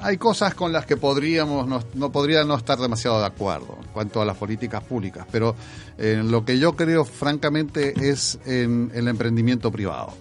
hay 0.01 0.17
cosas 0.17 0.53
con 0.53 0.73
las 0.73 0.85
que 0.85 0.97
podríamos 0.97 1.67
no, 1.67 1.81
no 1.93 2.11
podría 2.11 2.43
no 2.43 2.55
estar 2.55 2.77
demasiado 2.77 3.19
de 3.19 3.25
acuerdo 3.25 3.77
en 3.81 3.87
cuanto 3.89 4.21
a 4.21 4.25
las 4.25 4.35
políticas 4.35 4.83
públicas, 4.83 5.25
pero 5.31 5.55
en 5.97 6.31
lo 6.31 6.43
que 6.43 6.59
yo 6.59 6.75
creo 6.75 7.05
francamente 7.05 7.93
es 8.09 8.39
en 8.45 8.91
el 8.93 9.07
emprendimiento 9.07 9.71
privado. 9.71 10.13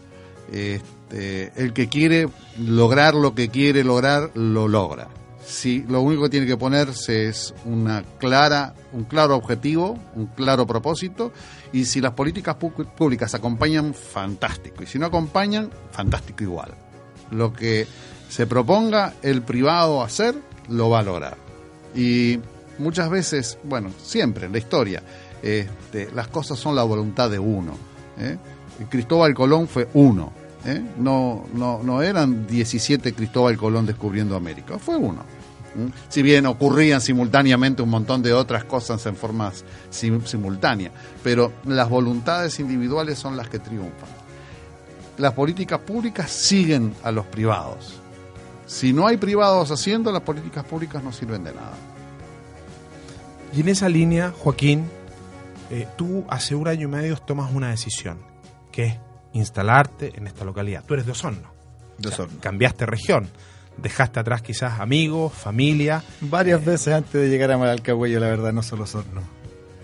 Este, 0.52 1.52
el 1.57 1.73
que 1.73 1.88
quiere 1.88 2.28
lograr 2.59 3.14
lo 3.14 3.35
que 3.35 3.49
quiere 3.49 3.85
lograr 3.85 4.31
lo 4.35 4.69
logra. 4.69 5.09
Si 5.44 5.82
lo 5.82 6.00
único 6.00 6.25
que 6.25 6.28
tiene 6.28 6.46
que 6.46 6.56
ponerse 6.56 7.28
es 7.28 7.52
una 7.64 8.04
clara, 8.18 8.75
un 8.92 9.04
claro 9.04 9.37
objetivo, 9.37 9.99
un 10.14 10.26
claro 10.26 10.66
propósito, 10.66 11.32
y 11.72 11.84
si 11.84 12.00
las 12.00 12.12
políticas 12.12 12.56
públicas 12.56 13.34
acompañan, 13.34 13.92
fantástico. 13.94 14.82
Y 14.82 14.87
si 14.87 14.99
no 14.99 15.06
acompañan, 15.06 15.70
fantástico 15.90 16.44
igual. 16.44 16.75
Lo 17.30 17.52
que 17.52 17.87
se 18.28 18.46
proponga 18.46 19.14
el 19.22 19.42
privado 19.42 20.02
hacer, 20.02 20.34
lo 20.68 20.90
va 20.90 21.00
a 21.00 21.02
lograr. 21.02 21.37
Y 21.94 22.38
muchas 22.78 23.11
veces, 23.11 23.58
bueno, 23.64 23.90
siempre 24.02 24.46
en 24.46 24.52
la 24.52 24.58
historia, 24.58 25.02
este, 25.42 26.11
las 26.12 26.28
cosas 26.28 26.58
son 26.58 26.76
la 26.76 26.82
voluntad 26.82 27.30
de 27.30 27.38
uno. 27.38 27.76
¿eh? 28.18 28.38
Cristóbal 28.88 29.34
Colón 29.34 29.68
fue 29.68 29.88
uno. 29.94 30.32
¿Eh? 30.64 30.83
No, 30.99 31.45
no, 31.54 31.81
no 31.83 32.02
eran 32.02 32.47
17 32.47 33.14
Cristóbal 33.14 33.57
Colón 33.57 33.87
descubriendo 33.87 34.37
América, 34.37 34.78
fue 34.78 34.97
uno. 34.97 35.23
Si 36.11 36.21
bien 36.21 36.45
ocurrían 36.45 37.00
simultáneamente 37.00 37.81
un 37.81 37.88
montón 37.88 38.23
de 38.23 38.35
otras 38.35 38.64
cosas 38.64 39.04
en 39.07 39.16
formas 39.16 39.64
sim- 39.88 40.23
simultáneas, 40.26 40.92
pero 41.23 41.50
las 41.64 41.88
voluntades 41.88 42.61
individuales 42.61 43.19
son 43.19 43.38
las 43.38 43.49
que 43.49 43.59
triunfan. 43.59 44.11
Las 45.16 45.33
políticas 45.33 45.81
públicas 45.81 46.31
siguen 46.31 46.95
a 47.02 47.11
los 47.11 47.25
privados. 47.26 47.95
Si 48.66 48.92
no 48.92 49.07
hay 49.07 49.16
privados 49.16 49.71
haciendo, 49.71 50.12
las 50.12 50.23
políticas 50.23 50.64
públicas 50.64 51.02
no 51.02 51.11
sirven 51.11 51.42
de 51.45 51.54
nada. 51.54 51.73
Y 53.54 53.61
en 53.61 53.69
esa 53.69 53.88
línea, 53.88 54.33
Joaquín, 54.38 54.85
eh, 55.71 55.87
tú 55.97 56.25
hace 56.28 56.54
un 56.54 56.69
año 56.69 56.88
y 56.88 56.90
medio 56.90 57.16
tomas 57.16 57.50
una 57.52 57.71
decisión, 57.71 58.19
que 58.71 58.85
es 58.87 58.97
instalarte 59.33 60.12
en 60.17 60.27
esta 60.27 60.45
localidad. 60.45 60.85
Tú 60.87 60.95
eres 60.95 61.07
de 61.07 61.12
Osorno. 61.12 61.53
De 61.99 62.09
Osorno. 62.09 62.39
Cambiaste 62.41 62.87
región. 62.87 63.29
Dejaste 63.77 64.21
atrás 64.21 64.43
quizás 64.43 64.81
amigos, 64.81 65.33
familia. 65.33 66.03
Varias 66.21 66.65
veces 66.65 66.95
antes 66.95 67.12
de 67.12 67.29
llegar 67.29 67.51
a 67.53 67.59
Malalcahuello, 67.59 68.21
la 68.21 68.29
verdad, 68.29 68.53
no 68.53 68.62
solo 68.62 68.85
Osorno. 68.85 69.23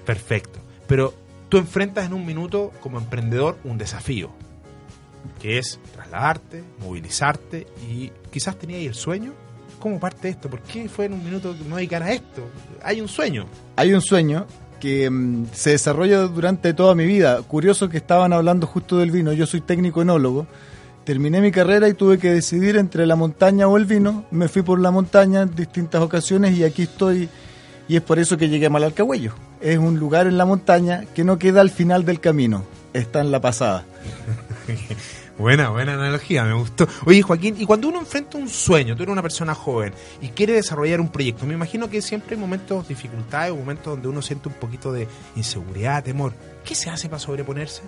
Perfecto. 0.05 0.61
Pero 0.87 1.15
tú 1.49 1.59
enfrentas 1.59 2.07
en 2.07 2.13
un 2.13 2.25
minuto 2.25 2.73
como 2.81 2.99
emprendedor 2.99 3.59
un 3.65 3.79
desafío, 3.79 4.31
que 5.41 5.59
es 5.59 5.81
trasladarte, 5.93 6.65
movilizarte 6.81 7.67
y 7.89 8.11
quizás 8.31 8.59
tenías 8.59 8.83
el 8.83 8.95
sueño. 8.95 9.33
¿Cómo 9.79 10.01
parte 10.01 10.29
esto? 10.29 10.51
¿Por 10.51 10.61
qué 10.63 10.89
fue 10.89 11.05
en 11.07 11.13
un 11.13 11.25
minuto 11.25 11.57
que 11.57 11.63
me 11.65 11.77
dedicar 11.77 12.03
a 12.03 12.11
esto? 12.11 12.43
Hay 12.83 13.01
un 13.01 13.09
sueño. 13.09 13.47
Hay 13.77 13.93
un 13.93 14.01
sueño 14.01 14.47
que 14.81 15.09
mm, 15.11 15.47
se 15.53 15.71
desarrolla 15.71 16.21
durante 16.23 16.75
toda 16.75 16.95
mi 16.95 17.07
vida. 17.07 17.43
Curioso 17.43 17.89
que 17.89 17.97
estaban 17.97 18.33
hablando 18.33 18.67
justo 18.67 18.99
del 18.99 19.11
vino. 19.11 19.33
Yo 19.33 19.47
soy 19.47 19.61
técnico 19.61 20.03
enólogo. 20.03 20.47
Terminé 21.05 21.41
mi 21.41 21.51
carrera 21.51 21.89
y 21.89 21.95
tuve 21.95 22.19
que 22.19 22.33
decidir 22.33 22.77
entre 22.77 23.07
la 23.07 23.17
montaña 23.17 23.67
o 23.69 23.77
el 23.77 23.87
vino. 23.87 24.25
Me 24.31 24.49
fui 24.49 24.63
por 24.63 24.79
la 24.79 24.91
montaña 24.91 25.43
en 25.43 25.55
distintas 25.55 26.03
ocasiones 26.03 26.57
y 26.57 26.65
aquí 26.65 26.83
estoy. 26.83 27.29
Y 27.89 27.97
es 27.97 28.03
por 28.03 28.19
eso 28.19 28.37
que 28.37 28.49
llegué 28.49 28.67
a 28.67 28.71
Malalcahuello. 28.71 29.33
Es 29.61 29.79
un 29.79 29.99
lugar 29.99 30.27
en 30.27 30.37
la 30.37 30.45
montaña 30.45 31.05
que 31.15 31.25
no 31.25 31.39
queda 31.39 31.63
al 31.63 31.71
final 31.71 32.05
del 32.05 32.21
camino. 32.21 32.65
Está 32.93 33.21
en 33.21 33.31
la 33.31 33.41
pasada. 33.41 33.85
Buena, 35.39 35.69
buena 35.71 35.95
analogía, 35.95 36.43
me 36.43 36.53
gustó. 36.53 36.89
Oye, 37.07 37.23
Joaquín, 37.23 37.55
y 37.59 37.65
cuando 37.65 37.89
uno 37.89 38.01
enfrenta 38.01 38.37
un 38.37 38.49
sueño, 38.49 38.97
tú 38.97 39.05
eres 39.05 39.13
una 39.13 39.23
persona 39.23 39.55
joven 39.55 39.95
y 40.21 40.31
quiere 40.31 40.55
desarrollar 40.55 41.01
un 41.01 41.11
proyecto, 41.11 41.47
me 41.47 41.55
imagino 41.55 41.89
que 41.89 42.03
siempre 42.03 42.35
hay 42.35 42.41
momentos, 42.41 42.89
dificultades, 42.89 43.55
momentos 43.55 43.95
donde 43.95 44.09
uno 44.09 44.21
siente 44.21 44.49
un 44.49 44.55
poquito 44.55 44.93
de 44.93 45.07
inseguridad, 45.37 46.03
temor. 46.03 46.33
¿Qué 46.65 46.75
se 46.75 46.91
hace 46.91 47.09
para 47.09 47.21
sobreponerse? 47.21 47.83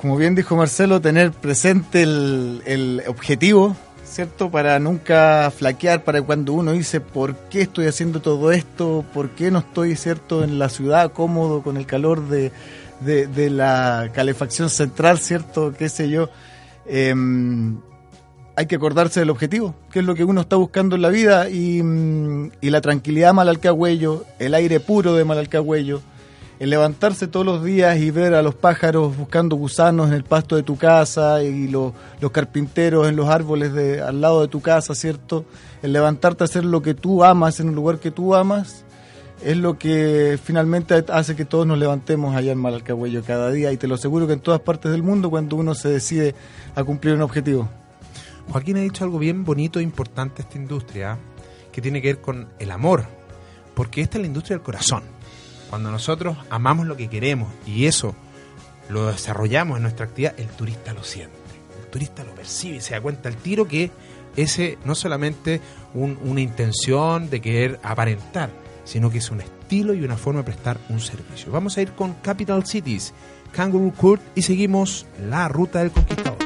Como 0.00 0.16
bien 0.16 0.36
dijo 0.36 0.54
Marcelo, 0.56 1.00
tener 1.00 1.32
presente 1.32 2.02
el, 2.02 2.62
el 2.66 3.02
objetivo, 3.08 3.76
¿cierto? 4.04 4.48
Para 4.48 4.78
nunca 4.78 5.50
flaquear, 5.56 6.04
para 6.04 6.22
cuando 6.22 6.52
uno 6.52 6.72
dice, 6.72 7.00
¿por 7.00 7.34
qué 7.50 7.62
estoy 7.62 7.86
haciendo 7.86 8.20
todo 8.20 8.52
esto? 8.52 9.04
¿Por 9.12 9.30
qué 9.30 9.50
no 9.50 9.58
estoy, 9.58 9.96
¿cierto?, 9.96 10.44
en 10.44 10.58
la 10.60 10.68
ciudad 10.68 11.12
cómodo 11.12 11.62
con 11.62 11.76
el 11.76 11.86
calor 11.86 12.28
de 12.28 12.52
de, 13.04 13.26
de 13.26 13.50
la 13.50 14.10
calefacción 14.12 14.70
central, 14.70 15.18
¿cierto? 15.18 15.74
¿Qué 15.76 15.88
sé 15.88 16.08
yo? 16.08 16.28
Eh, 16.86 17.14
hay 18.54 18.66
que 18.66 18.76
acordarse 18.76 19.20
del 19.20 19.30
objetivo, 19.30 19.74
que 19.90 20.00
es 20.00 20.04
lo 20.04 20.14
que 20.14 20.24
uno 20.24 20.42
está 20.42 20.56
buscando 20.56 20.96
en 20.96 21.02
la 21.02 21.08
vida 21.08 21.48
y, 21.48 21.82
mm, 21.82 22.50
la 22.60 22.80
tranquilidad 22.80 23.28
de 23.28 23.32
Malalcahuello, 23.34 24.24
el 24.38 24.54
aire 24.54 24.78
puro 24.80 25.14
de 25.14 25.24
Malalcahuello, 25.24 26.02
el 26.58 26.70
levantarse 26.70 27.26
todos 27.26 27.46
los 27.46 27.64
días 27.64 27.98
y 27.98 28.10
ver 28.10 28.34
a 28.34 28.42
los 28.42 28.54
pájaros 28.54 29.16
buscando 29.16 29.56
gusanos 29.56 30.08
en 30.08 30.14
el 30.14 30.22
pasto 30.22 30.54
de 30.54 30.62
tu 30.62 30.76
casa 30.76 31.42
y 31.42 31.66
lo, 31.66 31.92
los 32.20 32.30
carpinteros 32.30 33.08
en 33.08 33.16
los 33.16 33.28
árboles 33.28 33.72
al 34.00 34.20
lado 34.20 34.42
de 34.42 34.48
tu 34.48 34.60
casa, 34.60 34.94
¿cierto? 34.94 35.44
El 35.82 35.92
levantarte 35.92 36.44
a 36.44 36.46
hacer 36.46 36.64
lo 36.64 36.82
que 36.82 36.94
tú 36.94 37.24
amas 37.24 37.58
en 37.58 37.70
un 37.70 37.74
lugar 37.74 37.98
que 37.98 38.10
tú 38.10 38.34
amas 38.34 38.84
es 39.44 39.56
lo 39.56 39.78
que 39.78 40.38
finalmente 40.42 41.04
hace 41.08 41.36
que 41.36 41.44
todos 41.44 41.66
nos 41.66 41.78
levantemos 41.78 42.36
allá 42.36 42.52
en 42.52 42.58
Malalcahuello 42.58 43.24
cada 43.24 43.50
día 43.50 43.72
y 43.72 43.76
te 43.76 43.86
lo 43.86 43.96
aseguro 43.96 44.26
que 44.26 44.34
en 44.34 44.40
todas 44.40 44.60
partes 44.60 44.92
del 44.92 45.02
mundo 45.02 45.30
cuando 45.30 45.56
uno 45.56 45.74
se 45.74 45.88
decide 45.88 46.34
a 46.74 46.84
cumplir 46.84 47.14
un 47.14 47.22
objetivo. 47.22 47.68
Joaquín 48.50 48.76
ha 48.76 48.80
dicho 48.80 49.04
algo 49.04 49.18
bien 49.18 49.44
bonito 49.44 49.78
e 49.78 49.82
importante 49.82 50.42
esta 50.42 50.58
industria, 50.58 51.18
que 51.70 51.80
tiene 51.80 52.02
que 52.02 52.08
ver 52.08 52.20
con 52.20 52.48
el 52.58 52.70
amor, 52.70 53.06
porque 53.74 54.00
esta 54.00 54.18
es 54.18 54.22
la 54.22 54.26
industria 54.26 54.56
del 54.56 54.64
corazón. 54.64 55.04
Cuando 55.70 55.90
nosotros 55.90 56.36
amamos 56.50 56.86
lo 56.86 56.96
que 56.96 57.08
queremos 57.08 57.48
y 57.66 57.86
eso 57.86 58.14
lo 58.88 59.06
desarrollamos 59.06 59.78
en 59.78 59.84
nuestra 59.84 60.06
actividad, 60.06 60.34
el 60.38 60.48
turista 60.48 60.92
lo 60.92 61.02
siente, 61.02 61.36
el 61.80 61.86
turista 61.88 62.24
lo 62.24 62.34
percibe 62.34 62.76
y 62.76 62.80
se 62.80 62.94
da 62.94 63.00
cuenta 63.00 63.28
al 63.28 63.36
tiro 63.36 63.66
que 63.66 63.90
ese 64.36 64.78
no 64.84 64.94
solamente 64.94 65.60
un, 65.94 66.18
una 66.22 66.40
intención 66.40 67.30
de 67.30 67.40
querer 67.40 67.80
aparentar, 67.82 68.50
sino 68.84 69.10
que 69.10 69.18
es 69.18 69.30
un 69.30 69.40
estilo 69.40 69.94
y 69.94 70.02
una 70.02 70.16
forma 70.16 70.40
de 70.40 70.44
prestar 70.44 70.78
un 70.88 71.00
servicio. 71.00 71.52
Vamos 71.52 71.76
a 71.76 71.82
ir 71.82 71.92
con 71.92 72.14
Capital 72.14 72.66
Cities, 72.66 73.12
Kangaroo 73.52 73.92
Court 73.92 74.22
y 74.34 74.42
seguimos 74.42 75.06
la 75.28 75.48
ruta 75.48 75.80
del 75.80 75.90
conquistador. 75.90 76.41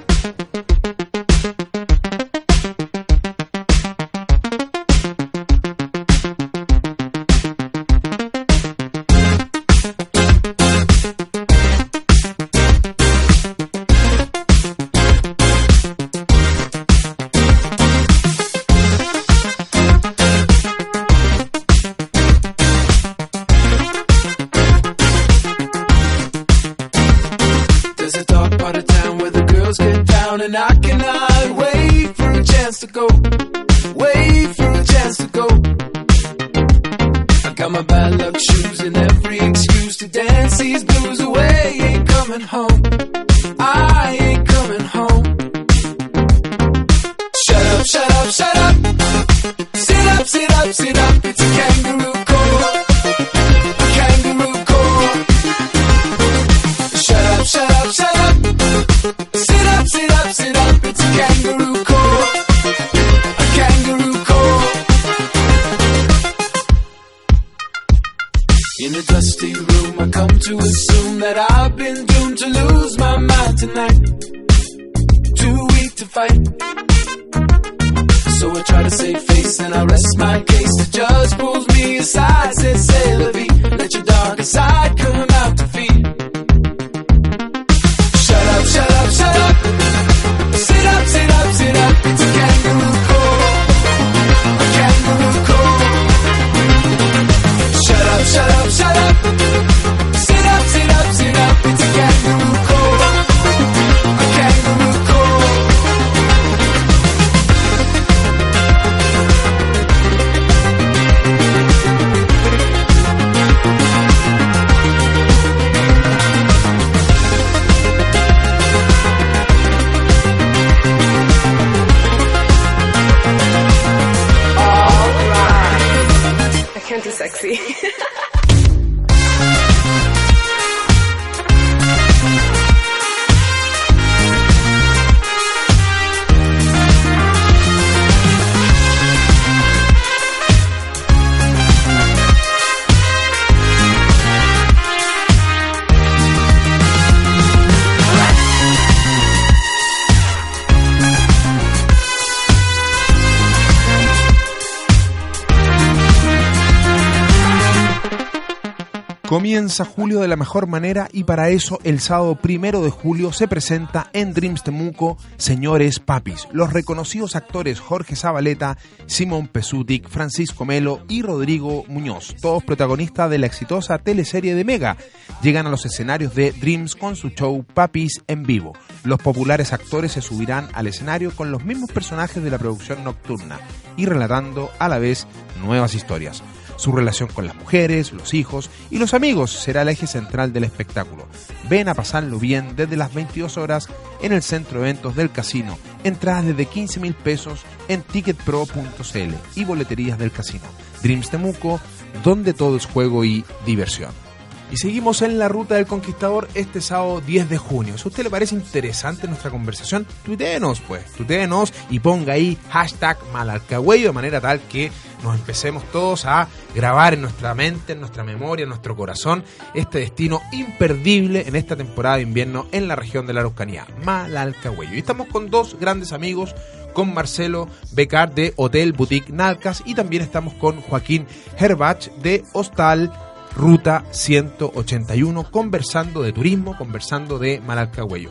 Comienza 159.36 159.84
julio 159.84 160.20
de 160.20 160.28
la 160.28 160.36
mejor 160.36 160.66
manera 160.66 161.10
y 161.12 161.24
para 161.24 161.50
eso 161.50 161.78
el 161.84 162.00
sábado 162.00 162.36
primero 162.36 162.80
de 162.80 162.88
julio 162.88 163.34
se 163.34 163.46
presenta 163.46 164.08
en 164.14 164.32
Dreams 164.32 164.62
Temuco 164.62 165.18
Señores 165.36 166.00
Papis. 166.00 166.48
Los 166.52 166.72
reconocidos 166.72 167.36
actores 167.36 167.78
Jorge 167.78 168.16
Zabaleta, 168.16 168.78
Simón 169.04 169.48
Pesutic, 169.48 170.08
Francisco 170.08 170.64
Melo 170.64 171.02
y 171.06 171.20
Rodrigo 171.20 171.84
Muñoz, 171.86 172.34
todos 172.40 172.64
protagonistas 172.64 173.28
de 173.28 173.36
la 173.36 173.44
exitosa 173.44 173.98
teleserie 173.98 174.54
de 174.54 174.64
Mega, 174.64 174.96
llegan 175.42 175.66
a 175.66 175.70
los 175.70 175.84
escenarios 175.84 176.34
de 176.34 176.52
Dreams 176.52 176.96
con 176.96 177.14
su 177.14 177.28
show 177.28 177.62
Papis 177.62 178.22
en 178.28 178.42
vivo. 178.44 178.72
Los 179.04 179.20
populares 179.20 179.74
actores 179.74 180.12
se 180.12 180.22
subirán 180.22 180.70
al 180.72 180.86
escenario 180.86 181.30
con 181.36 181.52
los 181.52 181.62
mismos 181.62 181.92
personajes 181.92 182.42
de 182.42 182.48
la 182.48 182.56
producción 182.56 183.04
nocturna 183.04 183.60
y 183.98 184.06
relatando 184.06 184.70
a 184.78 184.88
la 184.88 184.98
vez 184.98 185.26
nuevas 185.62 185.94
historias. 185.94 186.42
Su 186.76 186.92
relación 186.92 187.28
con 187.28 187.46
las 187.46 187.56
mujeres, 187.56 188.12
los 188.12 188.34
hijos 188.34 188.70
y 188.90 188.98
los 188.98 189.14
amigos 189.14 189.50
será 189.50 189.82
el 189.82 189.88
eje 189.88 190.06
central 190.06 190.52
del 190.52 190.64
espectáculo. 190.64 191.26
Ven 191.68 191.88
a 191.88 191.94
pasarlo 191.94 192.38
bien 192.38 192.76
desde 192.76 192.96
las 192.96 193.12
22 193.14 193.56
horas 193.56 193.88
en 194.20 194.32
el 194.32 194.42
centro 194.42 194.80
de 194.80 194.90
eventos 194.90 195.16
del 195.16 195.32
casino. 195.32 195.78
Entradas 196.04 196.46
desde 196.46 196.66
15 196.66 197.00
mil 197.00 197.14
pesos 197.14 197.62
en 197.88 198.02
ticketpro.cl 198.02 199.34
y 199.54 199.64
boleterías 199.64 200.18
del 200.18 200.32
casino. 200.32 200.64
Dreams 201.02 201.30
Temuco, 201.30 201.80
donde 202.22 202.52
todo 202.52 202.76
es 202.76 202.86
juego 202.86 203.24
y 203.24 203.44
diversión. 203.64 204.25
Y 204.70 204.78
seguimos 204.78 205.22
en 205.22 205.38
la 205.38 205.48
ruta 205.48 205.76
del 205.76 205.86
conquistador 205.86 206.48
este 206.54 206.80
sábado 206.80 207.20
10 207.20 207.48
de 207.48 207.58
junio. 207.58 207.96
Si 207.98 208.04
a 208.04 208.08
usted 208.08 208.24
le 208.24 208.30
parece 208.30 208.56
interesante 208.56 209.28
nuestra 209.28 209.50
conversación, 209.50 210.06
tuiteenos 210.24 210.80
pues, 210.80 211.04
tuiteenos 211.12 211.72
y 211.88 212.00
ponga 212.00 212.32
ahí 212.32 212.58
hashtag 212.70 213.16
malalcahuello 213.32 214.08
de 214.08 214.12
manera 214.12 214.40
tal 214.40 214.60
que 214.60 214.90
nos 215.22 215.36
empecemos 215.36 215.84
todos 215.92 216.24
a 216.24 216.48
grabar 216.74 217.14
en 217.14 217.22
nuestra 217.22 217.54
mente, 217.54 217.92
en 217.92 218.00
nuestra 218.00 218.24
memoria, 218.24 218.64
en 218.64 218.68
nuestro 218.68 218.96
corazón 218.96 219.44
este 219.74 220.00
destino 220.00 220.42
imperdible 220.52 221.44
en 221.46 221.54
esta 221.54 221.76
temporada 221.76 222.16
de 222.16 222.22
invierno 222.22 222.66
en 222.72 222.88
la 222.88 222.96
región 222.96 223.26
de 223.26 223.34
la 223.34 223.40
Araucanía, 223.40 223.86
Malalcahuello. 224.04 224.94
Y 224.94 224.98
estamos 224.98 225.28
con 225.28 225.48
dos 225.48 225.78
grandes 225.78 226.12
amigos, 226.12 226.54
con 226.92 227.14
Marcelo 227.14 227.68
Becar 227.92 228.34
de 228.34 228.52
Hotel 228.56 228.92
Boutique 228.92 229.32
Nalcas 229.32 229.82
y 229.84 229.94
también 229.94 230.22
estamos 230.22 230.54
con 230.54 230.80
Joaquín 230.80 231.26
Herbach 231.58 232.10
de 232.16 232.42
Hostal 232.52 233.12
Ruta 233.56 234.04
181, 234.10 235.50
conversando 235.50 236.22
de 236.22 236.32
turismo, 236.32 236.76
conversando 236.76 237.38
de 237.38 237.60
Malalcahuello. 237.60 238.30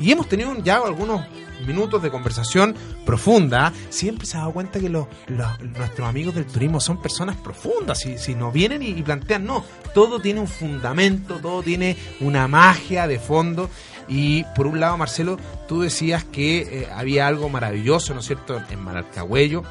Y 0.00 0.10
hemos 0.10 0.28
tenido 0.28 0.52
ya 0.64 0.78
algunos 0.78 1.22
minutos 1.64 2.02
de 2.02 2.10
conversación 2.10 2.74
profunda. 3.06 3.72
Siempre 3.90 4.26
se 4.26 4.36
ha 4.36 4.40
dado 4.40 4.52
cuenta 4.52 4.80
que 4.80 4.88
los, 4.88 5.06
nuestros 5.28 6.08
amigos 6.08 6.34
del 6.34 6.46
turismo 6.46 6.80
son 6.80 7.00
personas 7.00 7.36
profundas. 7.36 8.00
Si, 8.00 8.18
si 8.18 8.34
nos 8.34 8.52
vienen 8.52 8.82
y, 8.82 9.00
plantean, 9.02 9.44
no, 9.44 9.64
todo 9.94 10.18
tiene 10.20 10.40
un 10.40 10.48
fundamento, 10.48 11.38
todo 11.38 11.62
tiene 11.62 11.96
una 12.20 12.48
magia 12.48 13.06
de 13.06 13.20
fondo. 13.20 13.70
Y 14.08 14.42
por 14.56 14.66
un 14.66 14.80
lado, 14.80 14.98
Marcelo, 14.98 15.38
tú 15.68 15.82
decías 15.82 16.24
que 16.24 16.58
eh, 16.62 16.88
había 16.92 17.28
algo 17.28 17.48
maravilloso, 17.48 18.12
¿no 18.12 18.20
es 18.20 18.26
cierto?, 18.26 18.60
en 18.70 18.82
Malalcahuello. 18.82 19.62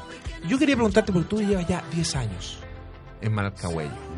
Yo 0.48 0.58
quería 0.58 0.76
preguntarte, 0.76 1.12
porque 1.12 1.28
tú 1.28 1.42
llevas 1.42 1.68
ya 1.68 1.84
10 1.92 2.16
años 2.16 2.58
en 3.20 3.32
Malalcahuello. 3.32 4.13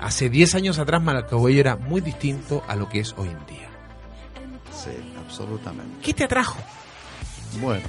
Hace 0.00 0.30
10 0.30 0.54
años 0.54 0.78
atrás 0.78 1.02
Malalcahuello 1.02 1.60
era 1.60 1.76
muy 1.76 2.00
distinto 2.00 2.62
a 2.66 2.74
lo 2.74 2.88
que 2.88 3.00
es 3.00 3.14
hoy 3.18 3.28
en 3.28 3.46
día. 3.46 3.68
Sí, 4.72 4.90
absolutamente. 5.24 5.98
¿Qué 6.02 6.14
te 6.14 6.24
atrajo? 6.24 6.58
Bueno, 7.60 7.86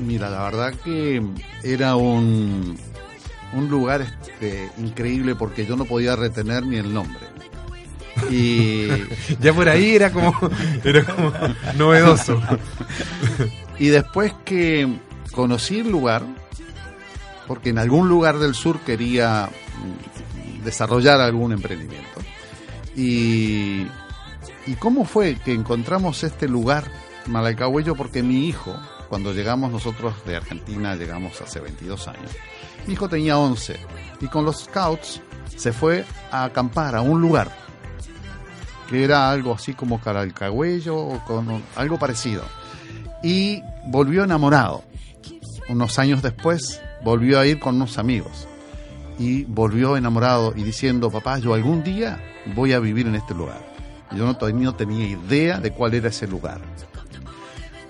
mira, 0.00 0.28
la 0.28 0.42
verdad 0.42 0.74
que 0.84 1.22
era 1.62 1.94
un, 1.94 2.76
un 3.52 3.68
lugar 3.68 4.00
este, 4.02 4.70
increíble 4.78 5.36
porque 5.36 5.64
yo 5.64 5.76
no 5.76 5.84
podía 5.84 6.16
retener 6.16 6.66
ni 6.66 6.76
el 6.76 6.92
nombre. 6.92 7.26
Y, 8.30 8.88
Ya 9.40 9.52
por 9.52 9.68
ahí 9.68 9.94
era 9.94 10.10
como, 10.10 10.34
era 10.84 11.04
como 11.04 11.32
novedoso. 11.76 12.40
y 13.78 13.86
después 13.88 14.34
que 14.44 14.88
conocí 15.32 15.80
el 15.80 15.90
lugar, 15.90 16.24
porque 17.46 17.70
en 17.70 17.78
algún 17.78 18.08
lugar 18.08 18.38
del 18.38 18.54
sur 18.54 18.80
quería 18.80 19.48
desarrollar 20.64 21.20
algún 21.20 21.52
emprendimiento. 21.52 22.20
Y, 22.96 23.86
¿Y 24.66 24.74
cómo 24.78 25.04
fue 25.04 25.36
que 25.36 25.52
encontramos 25.52 26.22
este 26.24 26.48
lugar, 26.48 26.84
Malalcahuello? 27.26 27.94
Porque 27.94 28.22
mi 28.22 28.46
hijo, 28.46 28.74
cuando 29.08 29.32
llegamos 29.32 29.72
nosotros 29.72 30.14
de 30.24 30.36
Argentina, 30.36 30.94
llegamos 30.94 31.40
hace 31.40 31.60
22 31.60 32.08
años, 32.08 32.30
mi 32.86 32.94
hijo 32.94 33.08
tenía 33.08 33.38
11 33.38 33.76
y 34.20 34.26
con 34.28 34.44
los 34.44 34.64
scouts 34.64 35.20
se 35.56 35.72
fue 35.72 36.04
a 36.30 36.44
acampar 36.44 36.94
a 36.94 37.02
un 37.02 37.20
lugar 37.20 37.50
que 38.88 39.04
era 39.04 39.30
algo 39.30 39.54
así 39.54 39.74
como 39.74 40.00
Caralcahuello 40.00 40.96
o 40.96 41.24
con 41.24 41.62
algo 41.76 41.98
parecido. 41.98 42.44
Y 43.22 43.62
volvió 43.86 44.24
enamorado. 44.24 44.84
Unos 45.68 45.98
años 45.98 46.20
después 46.22 46.82
volvió 47.02 47.38
a 47.38 47.46
ir 47.46 47.58
con 47.58 47.76
unos 47.76 47.96
amigos 47.96 48.48
y 49.22 49.44
volvió 49.44 49.96
enamorado 49.96 50.52
y 50.56 50.64
diciendo, 50.64 51.08
papá, 51.08 51.38
yo 51.38 51.54
algún 51.54 51.84
día 51.84 52.20
voy 52.56 52.72
a 52.72 52.80
vivir 52.80 53.06
en 53.06 53.14
este 53.14 53.34
lugar. 53.34 53.64
Yo 54.10 54.26
no, 54.26 54.36
no 54.36 54.74
tenía 54.74 55.06
idea 55.06 55.60
de 55.60 55.72
cuál 55.72 55.94
era 55.94 56.08
ese 56.08 56.26
lugar. 56.26 56.60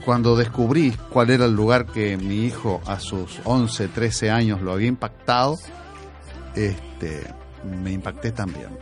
Cuando 0.05 0.37
descubrí 0.37 0.91
cuál 1.09 1.31
era 1.31 1.47
el 1.47 1.55
lugar 1.55 1.87
que 1.87 2.19
mi 2.19 2.45
hijo 2.45 2.83
a 2.85 3.01
sus 3.01 3.41
11, 3.45 3.89
13 3.89 4.31
años 4.31 4.61
lo 4.61 4.73
había 4.73 4.89
impactado, 4.89 5.57
este, 6.55 7.23
me 7.65 7.93
impacté 7.93 8.33
también. 8.33 8.79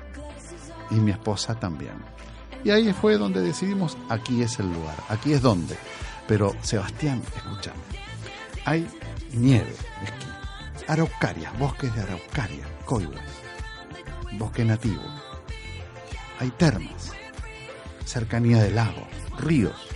Y 0.90 0.96
mi 0.96 1.12
esposa 1.12 1.54
también. 1.54 2.02
Y 2.64 2.70
ahí 2.70 2.92
fue 2.92 3.16
donde 3.16 3.42
decidimos, 3.42 3.96
aquí 4.08 4.42
es 4.42 4.58
el 4.58 4.72
lugar, 4.72 4.96
aquí 5.08 5.34
es 5.34 5.40
donde. 5.40 5.76
Pero 6.26 6.56
Sebastián, 6.62 7.22
escúchame, 7.36 7.78
hay 8.64 8.88
nieve, 9.34 9.72
araucaria, 10.90 11.53
bosques 11.53 11.94
de 11.94 12.03
araucaria, 12.03 12.66
coihues, 12.85 13.20
bosque 14.33 14.64
nativo. 14.64 15.03
Hay 16.40 16.50
termas, 16.50 17.12
cercanía 18.05 18.61
de 18.61 18.72
lagos, 18.72 19.07
ríos, 19.38 19.87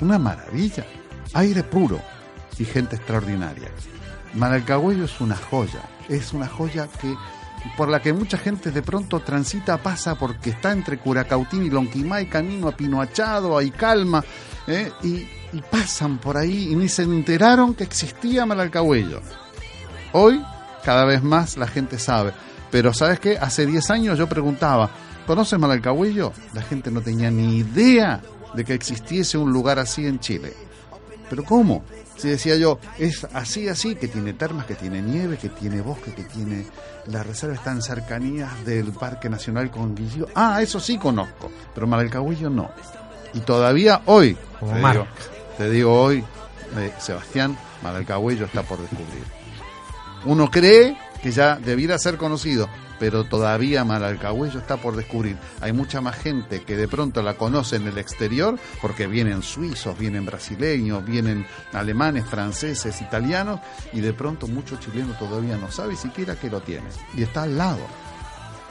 una 0.00 0.18
maravilla, 0.18 0.84
aire 1.32 1.62
puro 1.62 2.00
y 2.58 2.66
gente 2.66 2.96
extraordinaria. 2.96 3.70
Maralcahuello 4.34 5.06
es 5.06 5.20
una 5.22 5.36
joya, 5.36 5.80
es 6.10 6.34
una 6.34 6.48
joya 6.48 6.86
que 7.00 7.14
por 7.78 7.88
la 7.88 8.02
que 8.02 8.12
mucha 8.12 8.36
gente 8.36 8.70
de 8.70 8.82
pronto 8.82 9.20
transita, 9.20 9.78
pasa 9.78 10.16
porque 10.16 10.50
está 10.50 10.70
entre 10.70 10.98
Curacautín 10.98 11.64
y 11.64 11.70
Lonquimay, 11.70 12.28
camino 12.28 12.68
a 12.68 12.76
Pinoachado, 12.76 13.56
hay 13.56 13.70
calma, 13.70 14.22
¿eh? 14.66 14.92
y, 15.02 15.26
y 15.52 15.62
pasan 15.70 16.18
por 16.18 16.36
ahí 16.36 16.72
y 16.72 16.76
ni 16.76 16.88
se 16.88 17.02
enteraron 17.04 17.74
que 17.74 17.84
existía 17.84 18.44
Malalcahuello. 18.44 19.22
Hoy, 20.18 20.42
cada 20.82 21.04
vez 21.04 21.22
más 21.22 21.58
la 21.58 21.66
gente 21.66 21.98
sabe. 21.98 22.32
Pero 22.70 22.94
¿sabes 22.94 23.20
qué? 23.20 23.36
Hace 23.36 23.66
10 23.66 23.90
años 23.90 24.18
yo 24.18 24.26
preguntaba, 24.26 24.88
¿conoces 25.26 25.58
Malalcahuello? 25.58 26.32
La 26.54 26.62
gente 26.62 26.90
no 26.90 27.02
tenía 27.02 27.30
ni 27.30 27.58
idea 27.58 28.22
de 28.54 28.64
que 28.64 28.72
existiese 28.72 29.36
un 29.36 29.52
lugar 29.52 29.78
así 29.78 30.06
en 30.06 30.18
Chile. 30.18 30.54
¿Pero 31.28 31.44
cómo? 31.44 31.84
Si 32.16 32.28
decía 32.28 32.56
yo, 32.56 32.78
es 32.98 33.26
así, 33.34 33.68
así, 33.68 33.94
que 33.94 34.08
tiene 34.08 34.32
termas, 34.32 34.64
que 34.64 34.74
tiene 34.74 35.02
nieve, 35.02 35.36
que 35.36 35.50
tiene 35.50 35.82
bosque, 35.82 36.14
que 36.14 36.24
tiene... 36.24 36.66
La 37.08 37.22
reserva 37.22 37.54
está 37.54 37.72
en 37.72 37.82
cercanías 37.82 38.64
del 38.64 38.94
Parque 38.94 39.28
Nacional 39.28 39.70
Conguillío. 39.70 40.28
Ah, 40.34 40.62
eso 40.62 40.80
sí 40.80 40.96
conozco, 40.96 41.50
pero 41.74 41.86
Malalcahuello 41.86 42.48
no. 42.48 42.70
Y 43.34 43.40
todavía 43.40 44.00
hoy, 44.06 44.34
Como 44.58 44.72
te, 44.72 44.78
digo, 44.78 45.06
te 45.58 45.70
digo 45.70 45.92
hoy, 45.92 46.24
eh, 46.78 46.94
Sebastián, 46.98 47.58
Malalcahuello 47.82 48.46
está 48.46 48.62
por 48.62 48.80
descubrir. 48.80 49.35
Uno 50.26 50.50
cree 50.50 50.98
que 51.22 51.30
ya 51.30 51.54
debiera 51.56 51.98
ser 51.98 52.16
conocido, 52.16 52.68
pero 52.98 53.24
todavía 53.24 53.84
Malalcahuello 53.84 54.58
está 54.58 54.76
por 54.76 54.96
descubrir. 54.96 55.36
Hay 55.60 55.72
mucha 55.72 56.00
más 56.00 56.16
gente 56.16 56.62
que 56.62 56.76
de 56.76 56.88
pronto 56.88 57.22
la 57.22 57.34
conoce 57.34 57.76
en 57.76 57.86
el 57.86 57.96
exterior, 57.96 58.58
porque 58.82 59.06
vienen 59.06 59.42
suizos, 59.42 59.96
vienen 59.96 60.26
brasileños, 60.26 61.04
vienen 61.04 61.46
alemanes, 61.72 62.26
franceses, 62.26 63.00
italianos, 63.00 63.60
y 63.92 64.00
de 64.00 64.12
pronto 64.14 64.48
muchos 64.48 64.80
chilenos 64.80 65.16
todavía 65.16 65.56
no 65.56 65.70
saben 65.70 65.96
siquiera 65.96 66.34
que 66.34 66.50
lo 66.50 66.60
tiene. 66.60 66.88
Y 67.14 67.22
está 67.22 67.44
al 67.44 67.56
lado, 67.56 67.86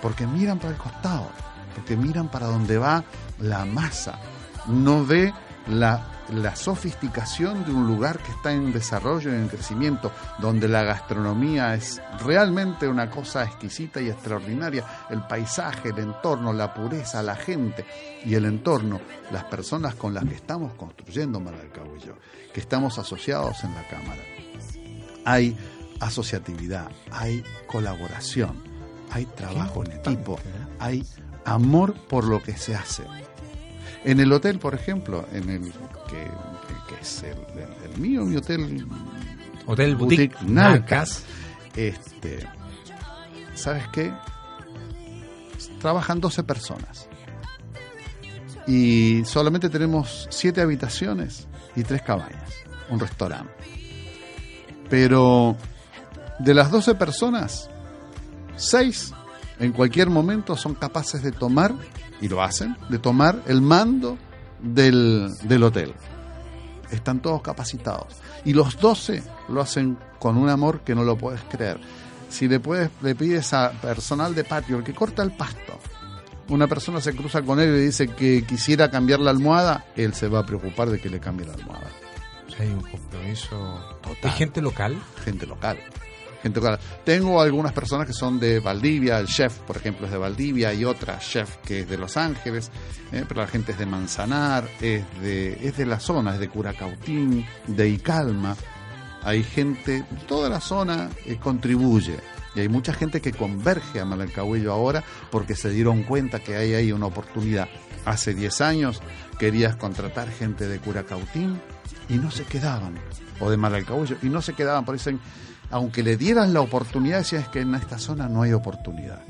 porque 0.02 0.28
miran 0.28 0.60
para 0.60 0.74
el 0.74 0.78
costado, 0.78 1.30
porque 1.74 1.96
miran 1.96 2.30
para 2.30 2.48
donde 2.48 2.78
va 2.78 3.04
la 3.40 3.64
masa. 3.64 4.20
No 4.68 5.06
ve 5.06 5.34
la, 5.68 6.06
la 6.30 6.56
sofisticación 6.56 7.66
de 7.66 7.72
un 7.72 7.88
lugar 7.88 8.20
que 8.20 8.32
está 8.32 8.52
en 8.52 8.72
desarrollo 8.72 9.32
y 9.32 9.36
en 9.36 9.48
crecimiento, 9.48 10.12
donde 10.40 10.68
la 10.68 10.84
gastronomía 10.84 11.74
es 11.74 12.02
realmente 12.20 12.88
una 12.88 13.10
cosa 13.10 13.44
exquisita 13.44 14.02
y 14.02 14.10
extraordinaria. 14.10 14.86
El 15.10 15.22
paisaje, 15.28 15.90
el 15.90 16.00
entorno, 16.00 16.54
la 16.54 16.74
pureza, 16.74 17.24
la 17.24 17.36
gente 17.36 17.86
y 18.24 18.36
el 18.36 18.46
entorno, 18.46 19.00
las 19.32 19.46
personas 19.46 19.96
con 19.96 20.14
las 20.14 20.26
que 20.26 20.36
estamos 20.36 20.74
construyendo 20.74 21.40
Malalcahuello, 21.40 22.18
que 22.54 22.60
estamos 22.60 22.98
asociados 23.00 23.64
en 23.64 23.74
la 23.74 23.88
Cámara. 23.88 24.22
Hay 25.26 25.58
asociatividad, 26.00 26.92
hay 27.12 27.44
colaboración, 27.68 28.64
hay 29.12 29.26
trabajo 29.26 29.84
en 29.84 29.94
equipo, 29.94 30.40
hay 30.80 31.04
amor 31.46 31.94
por 32.08 32.26
lo 32.26 32.42
que 32.42 32.58
se 32.58 32.76
hace. 32.76 33.04
En 34.06 34.20
el 34.20 34.32
hotel, 34.32 34.60
por 34.60 34.74
ejemplo, 34.76 35.26
en 35.34 35.50
el 35.50 35.62
que, 36.08 36.28
que 36.88 37.02
es 37.02 37.24
el, 37.24 37.38
el- 37.60 37.92
el 37.94 38.00
mío, 38.00 38.24
mi 38.24 38.36
hotel 38.38 38.86
Hotel 39.66 39.96
Boutique, 39.96 40.34
Boutique 40.36 40.52
Nalcas. 40.54 41.24
este, 41.76 42.48
¿sabes 43.56 43.84
qué? 43.92 44.14
Trabajan 45.82 46.20
12 46.22 46.44
personas. 46.44 47.08
Y 48.68 49.24
solamente 49.26 49.70
tenemos 49.70 50.28
7 50.32 50.62
habitaciones 50.62 51.48
y 51.76 51.84
3 51.84 52.02
cabañas, 52.02 52.52
un 52.90 53.00
restaurante. 53.00 53.54
Pero 54.90 55.56
de 56.40 56.54
las 56.54 56.70
12 56.72 56.96
personas, 56.96 57.70
6 58.56 59.14
en 59.60 59.72
cualquier 59.72 60.10
momento 60.10 60.56
son 60.58 60.76
capaces 60.76 61.22
de 61.24 61.32
tomar, 61.32 61.74
y 62.22 62.28
lo 62.28 62.42
hacen, 62.42 62.78
de 62.90 63.00
tomar 63.00 63.42
el 63.48 63.62
mando 63.62 64.18
del, 64.62 65.32
del 65.44 65.64
hotel. 65.64 65.94
Están 66.92 67.22
todos 67.22 67.42
capacitados. 67.42 68.16
Y 68.46 68.54
los 68.54 68.80
12 68.80 69.24
lo 69.50 69.62
hacen 69.62 69.98
con 70.20 70.38
un 70.38 70.50
amor 70.50 70.82
que 70.82 70.96
no 70.96 71.04
lo 71.04 71.18
puedes 71.18 71.42
creer. 71.44 71.80
Si 72.30 72.48
le, 72.48 72.60
puedes, 72.60 72.90
le 73.02 73.16
pides 73.16 73.54
a 73.54 73.72
personal 73.72 74.36
de 74.36 74.44
patio, 74.44 74.78
el 74.78 74.84
que 74.84 74.94
corta 74.94 75.24
el 75.24 75.32
pasto, 75.32 75.80
una 76.50 76.68
persona 76.68 77.02
se 77.02 77.16
cruza 77.16 77.42
con 77.42 77.60
él 77.60 77.70
y 77.70 77.72
le 77.72 77.80
dice 77.80 78.08
que 78.08 78.44
quisiera 78.44 78.92
cambiar 78.92 79.20
la 79.20 79.32
almohada, 79.32 79.86
él 79.96 80.14
se 80.14 80.28
va 80.28 80.40
a 80.40 80.46
preocupar 80.46 80.90
de 80.90 81.00
que 81.00 81.10
le 81.10 81.20
cambie 81.20 81.46
la 81.46 81.54
almohada. 81.54 81.90
O 82.48 82.52
sea, 82.52 82.62
hay 82.62 82.72
un 82.72 82.82
compromiso. 82.82 83.98
Total. 84.02 84.32
¿Hay 84.32 84.38
gente 84.38 84.62
local? 84.62 85.02
gente 85.24 85.46
local. 85.46 85.78
Tengo 87.04 87.42
algunas 87.42 87.74
personas 87.74 88.06
que 88.06 88.14
son 88.14 88.40
de 88.40 88.60
Valdivia, 88.60 89.20
el 89.20 89.28
chef, 89.28 89.60
por 89.60 89.78
ejemplo, 89.78 90.06
es 90.06 90.12
de 90.12 90.18
Valdivia, 90.18 90.74
y 90.74 90.86
otra 90.86 91.18
chef 91.18 91.58
que 91.58 91.82
es 91.82 91.90
de 91.90 91.98
Los 91.98 92.18
Ángeles, 92.18 92.72
eh, 93.12 93.26
pero 93.28 93.42
la 93.42 93.48
gente 93.48 93.72
es 93.72 93.80
de 93.80 93.86
Manzanar, 93.86 94.68
es 94.80 95.04
de, 95.22 95.54
es 95.68 95.78
de 95.78 95.86
la 95.86 96.00
zona, 96.00 96.34
es 96.34 96.40
de 96.40 96.50
Curacautín, 96.50 97.46
de 97.68 97.90
Icalma. 97.90 98.56
Hay 99.24 99.44
gente, 99.44 100.06
toda 100.28 100.50
la 100.50 100.62
zona 100.62 101.10
eh, 101.26 101.38
contribuye. 101.38 102.18
Y 102.54 102.60
hay 102.62 102.70
mucha 102.70 102.94
gente 102.94 103.22
que 103.22 103.34
converge 103.34 104.00
a 104.00 104.06
Malalcahuello 104.06 104.72
ahora 104.72 105.04
porque 105.32 105.56
se 105.56 105.70
dieron 105.72 106.04
cuenta 106.04 106.40
que 106.40 106.56
hay 106.56 106.74
ahí 106.74 106.92
una 106.92 107.08
oportunidad. 107.08 107.68
Hace 108.06 108.34
10 108.34 108.62
años 108.62 109.02
querías 109.40 109.76
contratar 109.76 110.30
gente 110.30 110.68
de 110.68 110.80
Curacautín 110.80 111.60
y 112.08 112.16
no 112.16 112.32
se 112.32 112.44
quedaban, 112.44 112.96
o 113.40 113.50
de 113.50 113.58
Malalcahuello, 113.58 114.18
y 114.22 114.30
no 114.30 114.42
se 114.42 114.54
quedaban, 114.54 114.86
por 114.86 114.96
eso, 114.96 115.12
aunque 115.72 116.04
le 116.04 116.18
dieran 116.18 116.54
la 116.54 116.62
oportunidad, 116.62 117.20
decían 117.20 117.42
es 117.44 117.48
que 117.50 117.62
en 117.62 117.76
esta 117.76 117.98
zona 118.00 118.28
no 118.30 118.42
hay 118.44 118.54
oportunidad. 118.54 119.22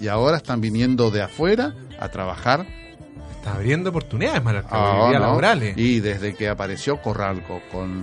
Y 0.00 0.08
ahora 0.08 0.38
están 0.38 0.60
viniendo 0.60 1.10
de 1.10 1.22
afuera 1.22 1.74
a 1.98 2.08
trabajar 2.08 2.66
Está 3.36 3.56
abriendo 3.56 3.90
oportunidades, 3.90 4.42
Malarca, 4.42 4.68
Ah, 4.72 5.10
¿no? 5.12 5.18
laborales. 5.18 5.76
Y 5.76 6.00
desde 6.00 6.34
que 6.34 6.48
apareció 6.48 7.02
Corralco 7.02 7.60
con 7.70 8.02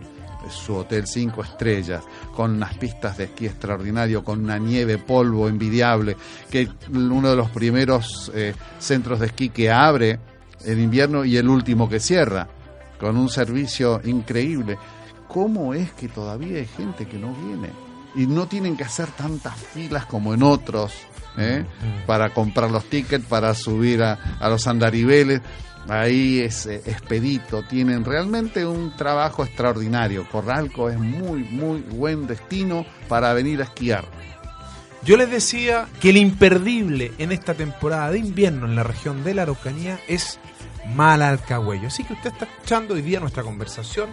su 0.52 0.76
hotel 0.76 1.08
cinco 1.08 1.44
estrellas, 1.44 2.04
con 2.36 2.52
unas 2.52 2.76
pistas 2.78 3.18
de 3.18 3.24
esquí 3.24 3.48
extraordinario, 3.48 4.24
con 4.24 4.44
una 4.44 4.60
nieve, 4.60 5.00
polvo 5.00 5.48
envidiable, 5.50 6.16
que 6.52 6.70
uno 6.94 7.32
de 7.32 7.36
los 7.36 7.50
primeros 7.50 8.32
eh, 8.36 8.54
centros 8.78 9.20
de 9.20 9.26
esquí 9.28 9.50
que 9.50 9.72
abre 9.72 10.20
en 10.64 10.80
invierno 10.80 11.26
y 11.26 11.38
el 11.38 11.50
último 11.50 11.90
que 11.90 12.00
cierra, 12.00 12.48
con 13.00 13.18
un 13.18 13.28
servicio 13.28 14.00
increíble. 14.04 14.78
¿Cómo 15.34 15.74
es 15.74 15.92
que 15.94 16.10
todavía 16.10 16.58
hay 16.58 16.66
gente 16.66 17.08
que 17.08 17.18
no 17.18 17.34
viene? 17.34 17.70
Y 18.16 18.28
no 18.28 18.48
tienen 18.48 18.76
que 18.76 18.84
hacer 18.84 19.08
tantas 19.12 19.56
filas 19.56 20.06
como 20.06 20.34
en 20.34 20.44
otros, 20.44 20.94
¿eh? 21.38 21.66
para 22.06 22.34
comprar 22.34 22.70
los 22.70 22.84
tickets, 22.86 23.26
para 23.26 23.56
subir 23.56 24.04
a, 24.04 24.38
a 24.40 24.50
los 24.50 24.68
andariveles. 24.68 25.42
Ahí 25.88 26.40
es 26.40 26.66
eh, 26.66 26.82
expedito, 26.86 27.64
tienen 27.64 28.04
realmente 28.04 28.66
un 28.66 28.96
trabajo 28.98 29.44
extraordinario. 29.46 30.28
Corralco 30.30 30.90
es 30.90 31.00
muy, 31.00 31.44
muy 31.46 31.80
buen 31.80 32.28
destino 32.28 32.86
para 33.08 33.34
venir 33.34 33.62
a 33.62 33.66
esquiar. 33.66 34.06
Yo 35.04 35.18
les 35.18 35.32
decía 35.32 35.88
que 36.00 36.12
el 36.12 36.18
imperdible 36.18 37.14
en 37.18 37.32
esta 37.32 37.54
temporada 37.54 38.12
de 38.12 38.20
invierno 38.20 38.68
en 38.68 38.76
la 38.76 38.84
región 38.84 39.24
de 39.24 39.34
la 39.34 39.44
Araucanía 39.44 40.00
es 40.08 40.40
Malalcahuello. 40.94 41.88
Así 41.88 42.04
que 42.04 42.14
usted 42.14 42.32
está 42.34 42.46
escuchando 42.46 42.94
hoy 42.94 43.02
día 43.02 43.20
nuestra 43.20 43.44
conversación 43.44 44.10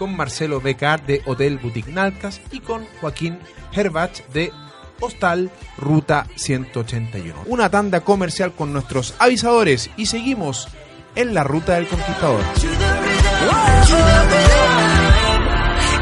con 0.00 0.16
Marcelo 0.16 0.62
Becar 0.62 1.04
de 1.04 1.20
Hotel 1.26 1.58
Boutique 1.58 1.92
Nalcas 1.92 2.40
y 2.50 2.60
con 2.60 2.86
Joaquín 3.02 3.38
Herbach 3.70 4.26
de 4.28 4.50
Hostal 4.98 5.50
Ruta 5.76 6.26
181. 6.36 7.42
Una 7.44 7.70
tanda 7.70 8.00
comercial 8.00 8.54
con 8.54 8.72
nuestros 8.72 9.14
avisadores 9.18 9.90
y 9.98 10.06
seguimos 10.06 10.68
en 11.14 11.34
la 11.34 11.44
ruta 11.44 11.74
del 11.74 11.86
conquistador. 11.86 12.40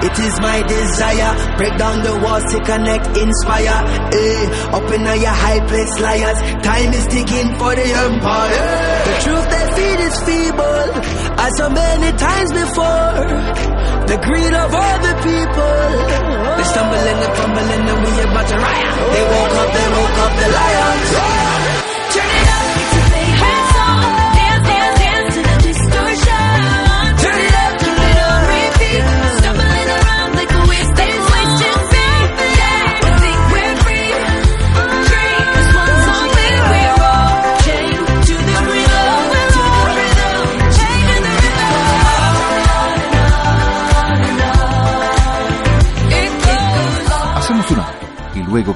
It 0.00 0.16
is 0.16 0.34
my 0.40 0.62
desire, 0.62 1.32
break 1.56 1.76
down 1.76 2.02
the 2.02 2.14
walls 2.22 2.44
to 2.54 2.58
connect, 2.62 3.06
inspire. 3.18 3.78
Eh, 4.14 4.76
up 4.78 4.86
in 4.94 5.02
your 5.02 5.34
high 5.34 5.58
place, 5.66 5.98
liars. 5.98 6.38
Time 6.62 6.92
is 6.94 7.06
ticking 7.08 7.50
for 7.58 7.74
the 7.74 7.88
empire. 8.06 8.66
The 9.08 9.14
truth 9.26 9.46
they 9.50 9.64
feed 9.74 10.00
is 10.06 10.16
feeble, 10.22 10.88
as 11.42 11.52
so 11.58 11.66
many 11.70 12.10
times 12.16 12.50
before. 12.54 13.58
The 14.06 14.16
greed 14.22 14.54
of 14.54 14.70
all 14.72 14.98
the 15.02 15.14
people. 15.26 16.28
They 16.56 16.66
stumble 16.70 17.04
and 17.10 17.18
they 17.18 17.32
fumble 17.34 17.68
and 17.74 17.82
we 17.98 18.12
about 18.22 18.46
to 18.48 18.56
riot. 18.56 18.94
They 19.12 19.24
woke 19.34 19.54
up, 19.62 19.70
they 19.74 19.88
woke 19.98 20.07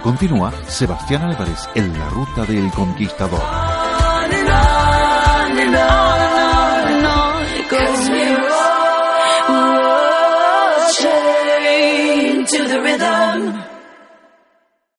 continúa 0.02 0.52
Sebastián 0.66 1.22
Álvarez 1.22 1.68
en 1.74 1.98
la 1.98 2.08
ruta 2.10 2.44
del 2.44 2.70
conquistador. 2.72 3.71